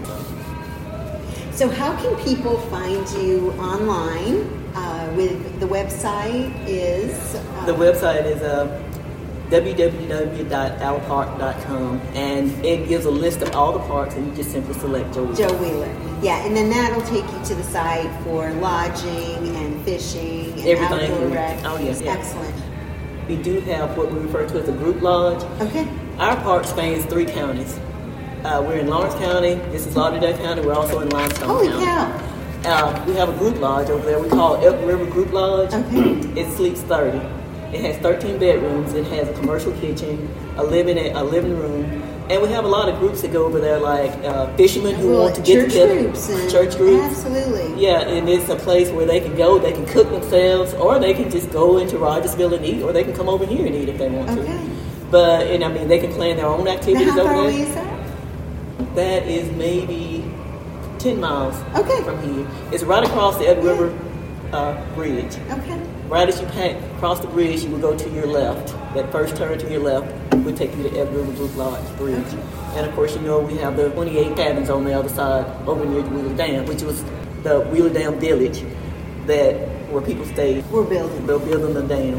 So, 1.53 1.69
how 1.69 1.95
can 2.01 2.13
people 2.25 2.59
find 2.69 3.07
you 3.11 3.51
online? 3.53 4.53
Uh, 4.75 5.11
with 5.15 5.59
the 5.59 5.65
website 5.65 6.53
is 6.67 7.33
uh, 7.33 7.65
The 7.65 7.73
website 7.73 8.25
is 8.25 8.43
uh, 8.43 8.67
www.alapark.com 9.49 12.01
and 12.13 12.65
it 12.65 12.87
gives 12.87 13.05
a 13.05 13.11
list 13.11 13.41
of 13.41 13.53
all 13.55 13.71
the 13.73 13.79
parks 13.79 14.13
and 14.15 14.27
you 14.27 14.33
just 14.35 14.51
simply 14.51 14.73
select 14.75 15.13
Joe. 15.13 15.33
Joe 15.33 15.53
Wheeler. 15.57 15.87
Yeah, 16.21 16.45
and 16.45 16.55
then 16.55 16.69
that'll 16.69 17.01
take 17.03 17.25
you 17.31 17.43
to 17.45 17.55
the 17.55 17.63
site 17.63 18.09
for 18.23 18.51
lodging 18.53 19.55
and 19.55 19.83
fishing 19.85 20.51
and 20.53 20.67
Everything. 20.67 21.11
outdoor 21.11 21.27
rec. 21.29 21.59
Oh, 21.63 21.77
yes, 21.79 22.01
yes. 22.01 22.17
Excellent. 22.17 22.55
We 23.27 23.35
do 23.37 23.59
have 23.61 23.97
what 23.97 24.11
we 24.11 24.19
refer 24.19 24.47
to 24.47 24.59
as 24.59 24.67
a 24.69 24.73
group 24.73 25.01
lodge. 25.01 25.43
Okay. 25.61 25.87
Our 26.17 26.35
park 26.37 26.65
spans 26.65 27.05
three 27.05 27.25
counties. 27.25 27.77
Uh, 28.43 28.63
we're 28.65 28.77
in 28.77 28.87
Lawrence 28.87 29.13
County. 29.15 29.55
This 29.71 29.85
is 29.85 29.95
Lauderdale 29.95 30.37
County. 30.37 30.61
We're 30.61 30.73
also 30.73 30.99
in 31.01 31.09
Limestone 31.09 31.49
Holy 31.49 31.67
County. 31.67 31.85
cow. 31.85 32.23
Uh, 32.65 33.03
we 33.05 33.13
have 33.13 33.29
a 33.29 33.37
group 33.37 33.59
lodge 33.59 33.89
over 33.89 34.03
there. 34.05 34.19
We 34.19 34.29
call 34.29 34.55
it 34.55 34.63
Elk 34.65 34.83
River 34.85 35.05
Group 35.05 35.31
Lodge. 35.31 35.73
Okay. 35.73 36.41
It 36.41 36.51
sleeps 36.55 36.81
30. 36.81 37.19
It 37.73 37.81
has 37.81 37.97
13 37.97 38.37
bedrooms. 38.39 38.93
It 38.93 39.05
has 39.07 39.27
a 39.27 39.33
commercial 39.33 39.71
kitchen, 39.73 40.33
a 40.57 40.63
living 40.63 40.97
a 40.97 41.23
living 41.23 41.57
room, 41.57 41.83
and 42.29 42.41
we 42.41 42.47
have 42.49 42.63
a 42.63 42.67
lot 42.67 42.87
of 42.89 42.97
groups 42.99 43.21
that 43.21 43.31
go 43.33 43.45
over 43.45 43.59
there, 43.59 43.77
like 43.79 44.11
uh, 44.23 44.47
fishermen 44.55 44.95
who 44.95 45.09
Well, 45.09 45.23
want 45.23 45.35
to 45.35 45.41
get 45.41 45.53
church 45.63 45.71
together. 45.73 46.01
groups 46.03 46.27
church 46.51 46.77
groups. 46.77 47.03
Absolutely. 47.25 47.81
Yeah, 47.81 48.01
and 48.07 48.27
it's 48.29 48.49
a 48.49 48.55
place 48.55 48.89
where 48.89 49.05
they 49.05 49.19
can 49.19 49.35
go. 49.35 49.59
They 49.59 49.73
can 49.73 49.85
cook 49.85 50.09
themselves, 50.09 50.73
or 50.75 50.97
they 50.99 51.13
can 51.13 51.29
just 51.29 51.51
go 51.51 51.77
into 51.77 51.97
Rogersville 51.97 52.53
and 52.53 52.65
eat, 52.65 52.81
or 52.83 52.93
they 52.93 53.03
can 53.03 53.13
come 53.13 53.27
over 53.29 53.45
here 53.45 53.65
and 53.65 53.75
eat 53.75 53.89
if 53.89 53.97
they 53.97 54.09
want 54.09 54.29
Okay. 54.31 54.45
to. 54.45 54.69
But 55.11 55.47
and 55.47 55.63
I 55.63 55.67
mean, 55.69 55.87
they 55.87 55.99
can 55.99 56.11
plan 56.13 56.37
their 56.37 56.45
own 56.47 56.65
Now, 56.65 56.71
activities 56.71 57.09
how 57.13 57.19
over 57.19 57.23
far 57.29 57.35
there. 57.35 57.43
away 57.51 57.61
is 57.61 57.75
that? 57.75 58.95
That 58.95 59.27
is 59.27 59.49
maybe 59.57 60.23
10 60.99 61.19
miles 61.19 61.55
Okay. 61.75 62.01
from 62.03 62.21
here. 62.23 62.47
It's 62.71 62.83
right 62.83 63.03
across 63.03 63.37
the 63.37 63.47
Elk 63.47 63.63
River 63.63 63.97
uh, 64.53 64.73
Bridge. 64.95 65.37
Okay. 65.51 65.79
Right 66.07 66.29
as 66.29 66.39
you 66.39 66.47
cross 66.99 67.19
the 67.19 67.27
bridge, 67.27 67.63
you 67.63 67.69
will 67.69 67.79
go 67.79 67.97
to 67.97 68.09
your 68.09 68.27
left. 68.27 68.69
That 68.93 69.11
first 69.11 69.35
turn 69.35 69.59
to 69.59 69.69
your 69.69 69.81
left 69.81 70.33
will 70.35 70.55
take 70.55 70.75
you 70.77 70.83
to 70.83 70.99
Elk 70.99 71.09
River 71.11 71.31
Blue 71.33 71.47
Lodge 71.47 71.97
Bridge. 71.97 72.33
And 72.75 72.85
of 72.87 72.95
course, 72.95 73.13
you 73.15 73.21
know 73.21 73.39
we 73.41 73.57
have 73.57 73.75
the 73.75 73.89
28 73.89 74.35
cabins 74.37 74.69
on 74.69 74.85
the 74.85 74.93
other 74.93 75.09
side 75.09 75.45
over 75.67 75.85
near 75.85 76.01
the 76.03 76.09
Wheeler 76.09 76.35
Dam, 76.37 76.65
which 76.65 76.81
was 76.81 77.03
the 77.43 77.59
Wheeler 77.71 77.89
Dam 77.89 78.19
Village 78.19 78.63
that 79.25 79.55
where 79.91 80.01
people 80.01 80.25
stayed. 80.27 80.63
We're 80.71 80.83
building. 80.85 81.25
They're 81.27 81.39
building 81.39 81.73
the 81.73 81.81
dam. 81.83 82.17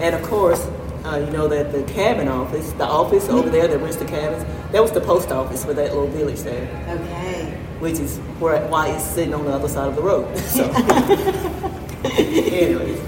And 0.00 0.14
of 0.16 0.22
course, 0.24 0.66
uh, 1.04 1.22
you 1.24 1.30
know 1.30 1.46
that 1.46 1.70
the 1.72 1.84
cabin 1.84 2.26
office, 2.28 2.72
the 2.72 2.84
office 2.86 3.28
over 3.28 3.48
there 3.48 3.68
that 3.68 3.78
rents 3.78 3.96
the 3.96 4.04
cabins, 4.04 4.44
that 4.72 4.82
was 4.82 4.90
the 4.92 5.00
post 5.00 5.30
office 5.30 5.64
for 5.64 5.74
that 5.74 5.94
little 5.94 6.08
village 6.08 6.40
there, 6.40 6.66
Okay. 6.88 7.56
which 7.78 8.00
is 8.00 8.18
where 8.40 8.66
why 8.68 8.88
it's 8.88 9.04
sitting 9.04 9.32
on 9.34 9.44
the 9.44 9.52
other 9.52 9.68
side 9.68 9.88
of 9.88 9.94
the 9.96 10.02
road. 10.02 10.36
So, 10.38 10.64
anyways, 12.04 12.98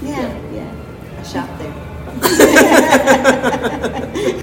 shop 1.31 1.49
there. 1.59 1.73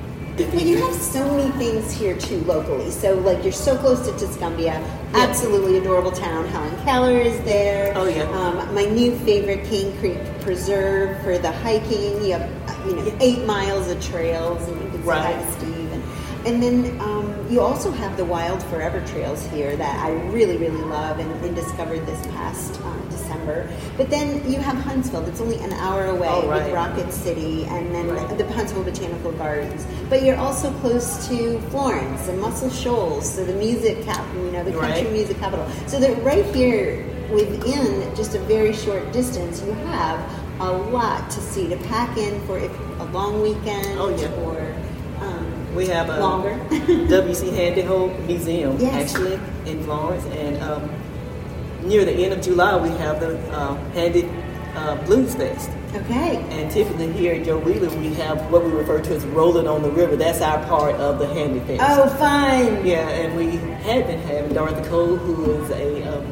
Well, 0.38 0.64
you 0.66 0.76
have 0.78 0.94
so 0.94 1.36
many 1.36 1.50
things 1.52 1.92
here 1.92 2.16
too 2.16 2.38
locally. 2.42 2.90
So, 2.90 3.14
like, 3.14 3.42
you're 3.42 3.52
so 3.52 3.76
close 3.76 4.04
to 4.06 4.12
Tuscumbia. 4.12 4.74
Absolutely 5.12 5.78
adorable 5.78 6.12
town. 6.12 6.46
Helen 6.46 6.76
Keller 6.84 7.18
is 7.18 7.38
there. 7.44 7.92
Oh, 7.96 8.06
yeah. 8.08 8.22
Um, 8.30 8.74
my 8.74 8.84
new 8.84 9.16
favorite, 9.20 9.64
Cane 9.66 9.96
Creek 9.98 10.18
Preserve 10.40 11.22
for 11.22 11.38
the 11.38 11.50
hiking. 11.52 12.24
You 12.24 12.32
have, 12.34 12.86
you 12.86 12.96
know, 12.96 13.16
eight 13.20 13.44
miles 13.46 13.88
of 13.90 14.02
trails, 14.02 14.66
and 14.68 14.80
you 14.82 14.88
can 14.90 15.02
say 15.02 15.10
hi 15.10 15.34
Right. 15.34 15.44
to 15.44 15.52
Steve. 15.60 15.92
And, 15.92 16.02
and 16.46 16.62
then 16.62 17.00
um, 17.00 17.46
you 17.50 17.60
also 17.60 17.90
have 17.90 18.16
the 18.16 18.24
Wild 18.24 18.62
Forever 18.64 19.04
trails 19.06 19.44
here 19.48 19.76
that 19.76 20.04
I 20.04 20.12
really, 20.32 20.56
really 20.56 20.82
love 20.82 21.18
and, 21.18 21.30
and 21.44 21.54
discovered 21.54 22.06
this 22.06 22.24
past 22.28 22.80
uh, 22.82 23.10
December. 23.28 23.68
But 23.96 24.08
then 24.10 24.50
you 24.50 24.58
have 24.58 24.76
Huntsville, 24.76 25.20
that's 25.22 25.40
only 25.40 25.58
an 25.58 25.72
hour 25.74 26.06
away 26.06 26.28
Oh, 26.30 26.48
with. 26.48 26.72
Rocket 26.72 27.12
City, 27.12 27.64
and 27.64 27.94
then 27.94 28.08
Right. 28.08 28.38
the 28.38 28.46
Huntsville 28.52 28.84
Botanical 28.84 29.32
Gardens. 29.32 29.86
But 30.08 30.22
you're 30.22 30.36
also 30.38 30.70
close 30.80 31.26
to 31.28 31.60
Florence 31.70 32.28
and 32.28 32.40
Muscle 32.40 32.70
Shoals, 32.70 33.28
so 33.34 33.44
the 33.44 33.52
music 33.54 34.04
cap, 34.04 34.24
you 34.34 34.50
know, 34.50 34.64
the 34.64 34.72
country 34.72 35.02
Right. 35.04 35.12
music 35.12 35.38
capital. 35.40 35.66
So 35.86 35.98
that 36.00 36.22
right 36.24 36.44
here, 36.54 37.04
within 37.30 38.14
just 38.16 38.34
a 38.34 38.38
very 38.40 38.72
short 38.72 39.12
distance, 39.12 39.62
you 39.62 39.72
have 39.92 40.18
a 40.60 40.72
lot 40.72 41.30
to 41.30 41.40
see 41.40 41.68
to 41.68 41.76
pack 41.88 42.16
in 42.16 42.40
for 42.46 42.58
if 42.58 42.72
a 43.00 43.04
long 43.12 43.42
weekend 43.42 43.86
Oh, 43.98 44.08
yeah. 44.08 44.28
or 44.44 44.56
um, 45.20 45.46
we 45.76 45.86
have 45.86 46.08
a 46.08 46.18
longer. 46.20 46.58
WC 46.70 47.50
Handy 47.52 47.82
Home 47.82 48.12
Museum 48.26 48.76
Yes. 48.80 48.94
actually 49.14 49.38
in 49.66 49.82
Florence, 49.84 50.24
and 50.26 50.62
um, 50.62 50.88
near 51.82 52.04
the 52.04 52.12
end 52.12 52.32
of 52.34 52.42
July 52.42 52.76
we 52.76 52.90
have 52.98 53.20
the 53.20 53.38
uh, 53.52 53.74
Handy 53.92 54.28
uh, 54.74 54.96
Blues 55.06 55.34
Fest. 55.34 55.70
okay. 55.94 56.36
And 56.50 56.70
typically 56.70 57.12
here 57.12 57.34
at 57.34 57.44
Joe 57.46 57.58
Wheeler, 57.58 57.88
we 57.98 58.14
have 58.14 58.50
what 58.52 58.64
we 58.64 58.70
refer 58.70 59.00
to 59.00 59.14
as 59.14 59.24
rolling 59.26 59.66
on 59.66 59.82
the 59.82 59.90
river. 59.90 60.14
That's 60.16 60.40
our 60.40 60.64
part 60.66 60.94
of 60.96 61.18
the 61.18 61.26
Handy 61.26 61.60
Fest. 61.60 61.82
Oh, 61.84 62.08
fun. 62.10 62.84
Yeah, 62.86 63.08
and 63.08 63.36
we 63.36 63.56
had 63.82 64.06
been 64.06 64.20
having 64.20 64.52
Dorothy 64.54 64.86
Cole, 64.88 65.16
who 65.16 65.52
is 65.62 65.70
a 65.70 66.02
um, 66.04 66.24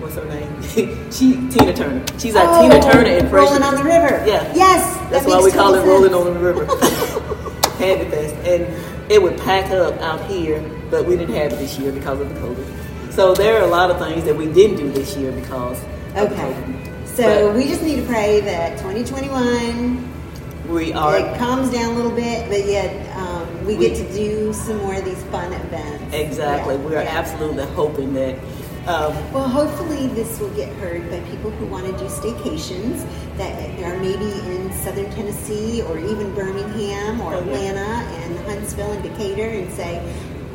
what's 0.00 0.14
her 0.14 0.24
name? 0.26 0.62
she 1.12 1.32
Tina 1.50 1.74
Turner. 1.74 2.04
She's 2.18 2.36
our 2.36 2.44
Oh, 2.46 2.62
Tina 2.62 2.80
Turner 2.80 3.10
impression. 3.18 3.32
Rolling 3.32 3.62
on 3.62 3.74
the 3.74 3.84
river. 3.84 4.24
Yeah. 4.26 4.50
Yes. 4.54 4.96
That's 5.10 5.26
that 5.26 5.28
why 5.28 5.42
we 5.44 5.50
call 5.50 5.74
it 5.74 5.84
rolling 5.84 6.14
on 6.14 6.32
the 6.32 6.40
river. 6.40 6.64
Handy 7.78 8.10
Fest, 8.10 8.34
and 8.46 9.10
it 9.10 9.20
would 9.22 9.36
pack 9.38 9.70
up 9.72 9.94
out 10.00 10.24
here, 10.30 10.60
but 10.90 11.04
we 11.06 11.16
didn't 11.16 11.34
have 11.34 11.52
it 11.52 11.56
this 11.56 11.78
year 11.78 11.90
because 11.92 12.20
of 12.20 12.28
the 12.32 12.40
COVID. 12.40 12.79
So 13.10 13.34
there 13.34 13.58
are 13.60 13.64
a 13.64 13.66
lot 13.70 13.90
of 13.90 13.98
things 13.98 14.24
that 14.24 14.36
we 14.36 14.46
didn't 14.52 14.76
do 14.76 14.90
this 14.90 15.16
year 15.16 15.32
because 15.32 15.78
Okay. 16.16 16.56
So 17.06 17.48
But 17.48 17.56
we 17.56 17.64
just 17.68 17.82
need 17.82 17.96
to 17.96 18.06
pray 18.06 18.40
that 18.40 18.78
2021 18.78 20.08
we 20.68 20.92
are 20.92 21.16
it 21.18 21.36
calms 21.38 21.70
down 21.70 21.90
a 21.92 21.94
little 21.96 22.12
bit, 22.12 22.48
but 22.48 22.64
yet 22.64 22.94
um, 23.16 23.66
we, 23.66 23.74
We- 23.74 23.88
get 23.88 23.96
to 23.96 24.12
do 24.12 24.52
some 24.52 24.76
more 24.78 24.94
of 24.94 25.04
these 25.04 25.22
fun 25.24 25.52
events. 25.52 26.14
Exactly. 26.14 26.76
Yeah, 26.76 26.80
We 26.82 26.96
are 26.96 27.02
yeah. 27.02 27.18
absolutely 27.18 27.64
hoping 27.74 28.14
that 28.14 28.36
Um, 28.86 29.12
well, 29.32 29.46
hopefully 29.48 30.06
this 30.08 30.40
will 30.40 30.48
get 30.50 30.68
heard 30.76 31.10
by 31.10 31.20
people 31.30 31.50
who 31.50 31.66
want 31.66 31.84
to 31.86 31.92
do 31.92 32.06
staycations 32.06 33.04
that 33.36 33.52
are 33.84 33.98
maybe 33.98 34.30
in 34.52 34.72
southern 34.82 35.10
Tennessee 35.10 35.82
or 35.82 35.98
even 35.98 36.32
Birmingham 36.34 37.20
or 37.20 37.34
Oh. 37.34 37.38
Atlanta 37.40 37.90
and 38.22 38.38
Huntsville 38.46 38.92
and 38.92 39.02
Decatur 39.02 39.48
and 39.50 39.70
say, 39.74 40.00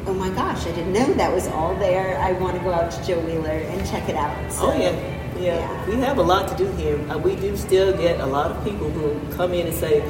oh 0.08 0.14
my 0.14 0.30
gosh, 0.30 0.66
I 0.68 0.72
didn't 0.72 0.94
know 0.94 1.14
that 1.14 1.34
was 1.34 1.48
all 1.48 1.76
there. 1.76 2.18
I 2.20 2.34
want 2.34 2.58
to 2.58 2.64
go 2.64 2.72
out 2.72 2.92
to 2.92 3.06
Joe 3.06 3.20
Wheeler 3.22 3.50
and 3.50 3.88
check 3.90 4.08
it 4.10 4.16
out. 4.16 4.52
So, 4.52 4.72
oh 4.72 4.78
yeah. 4.78 4.92
yeah, 5.40 5.60
yeah. 5.60 5.86
We 5.88 5.96
have 5.96 6.18
a 6.18 6.24
lot 6.24 6.48
to 6.50 6.56
do 6.58 6.70
here. 6.74 7.00
Uh, 7.10 7.18
we 7.18 7.36
do 7.36 7.56
still 7.58 7.96
get 7.98 8.20
a 8.20 8.26
lot 8.26 8.52
of 8.52 8.64
people 8.64 8.90
who 8.90 9.20
come 9.36 9.54
in 9.54 9.68
and 9.68 9.76
say, 9.76 10.02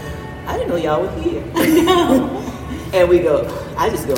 "I 0.47 0.58
didn't 0.58 0.69
know 0.69 0.75
y'all 0.77 1.01
were 1.01 1.21
here," 1.21 1.43
and 2.93 3.10
we 3.10 3.19
go, 3.19 3.45
"I 3.77 3.89
just 3.89 4.08
go, 4.08 4.15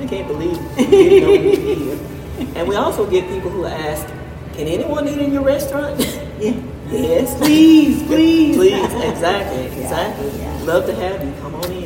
I 0.00 0.06
can't 0.06 0.26
believe 0.28 0.56
you 0.78 0.86
didn't 0.86 1.20
know 1.22 1.30
we 1.30 1.38
were 1.48 1.74
here." 1.74 1.98
And 2.54 2.68
we 2.68 2.76
also 2.76 3.04
get 3.10 3.28
people 3.28 3.50
who 3.50 3.64
ask, 3.66 4.06
"Can 4.54 4.68
anyone 4.68 5.08
eat 5.08 5.18
in 5.18 5.32
your 5.32 5.42
restaurant?" 5.42 5.98
Yeah. 6.38 6.54
yes, 6.88 7.34
Please, 7.36 8.02
please. 8.06 8.56
please, 8.56 8.84
exactly, 9.02 9.64
Yeah, 9.64 9.82
exactly. 9.82 10.30
yeah. 10.40 10.62
Love 10.62 10.86
to 10.86 10.94
have 10.94 11.18
you. 11.24 11.32
Come 11.42 11.56
on 11.56 11.64
in. 11.72 11.77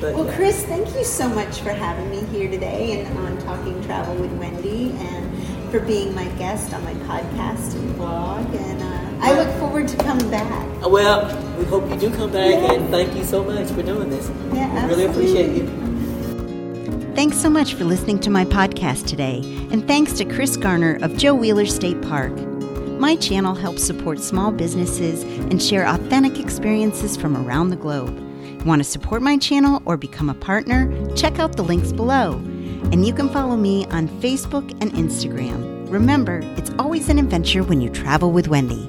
But, 0.00 0.14
Well, 0.14 0.26
yeah. 0.26 0.36
Chris, 0.36 0.64
thank 0.64 0.94
you 0.94 1.04
so 1.04 1.28
much 1.28 1.60
for 1.60 1.70
having 1.70 2.08
me 2.10 2.22
here 2.26 2.48
today 2.50 3.00
and 3.04 3.18
on 3.18 3.36
Talking 3.38 3.82
Travel 3.84 4.14
with 4.16 4.32
Wendy 4.38 4.92
and 4.98 5.70
for 5.72 5.80
being 5.80 6.14
my 6.14 6.24
guest 6.38 6.72
on 6.72 6.84
my 6.84 6.94
podcast 6.94 7.74
and 7.74 7.96
blog. 7.96 8.46
And 8.54 8.82
uh, 8.82 9.26
I 9.26 9.32
look 9.32 9.48
forward 9.58 9.88
to 9.88 9.96
coming 9.98 10.30
back. 10.30 10.66
Well, 10.86 11.26
we 11.58 11.64
hope 11.64 11.90
you 11.90 11.96
do 11.98 12.14
come 12.14 12.30
back, 12.32 12.50
Yeah. 12.54 12.72
and 12.74 12.88
thank 12.90 13.14
you 13.16 13.24
so 13.24 13.42
much 13.42 13.68
for 13.72 13.82
doing 13.82 14.08
this. 14.08 14.30
Yeah, 14.52 14.84
We 14.86 14.88
really 14.94 15.04
appreciate 15.06 15.56
you. 15.56 15.66
Thanks 17.14 17.36
so 17.36 17.50
much 17.50 17.74
for 17.74 17.82
listening 17.82 18.20
to 18.20 18.30
my 18.30 18.44
podcast 18.44 19.06
today, 19.08 19.40
and 19.72 19.84
thanks 19.88 20.12
to 20.14 20.24
Chris 20.24 20.56
Garner 20.56 20.98
of 21.02 21.16
Joe 21.16 21.34
Wheeler 21.34 21.66
State 21.66 22.00
Park. 22.02 22.32
My 23.00 23.16
channel 23.16 23.56
helps 23.56 23.82
support 23.84 24.20
small 24.20 24.52
businesses 24.52 25.24
and 25.24 25.60
share 25.60 25.84
authentic 25.86 26.38
experiences 26.38 27.16
from 27.16 27.36
around 27.36 27.70
the 27.70 27.76
globe. 27.76 28.16
Want 28.64 28.80
to 28.80 28.84
support 28.84 29.22
my 29.22 29.38
channel 29.38 29.82
or 29.84 29.96
become 29.96 30.28
a 30.28 30.34
partner? 30.34 30.92
Check 31.14 31.38
out 31.38 31.56
the 31.56 31.64
links 31.64 31.92
below. 31.92 32.34
And 32.92 33.06
you 33.06 33.14
can 33.14 33.28
follow 33.28 33.56
me 33.56 33.86
on 33.86 34.08
Facebook 34.20 34.70
and 34.80 34.92
Instagram. 34.92 35.90
Remember, 35.90 36.40
it's 36.56 36.70
always 36.78 37.08
an 37.08 37.18
adventure 37.18 37.62
when 37.62 37.80
you 37.80 37.88
travel 37.88 38.32
with 38.32 38.48
Wendy. 38.48 38.88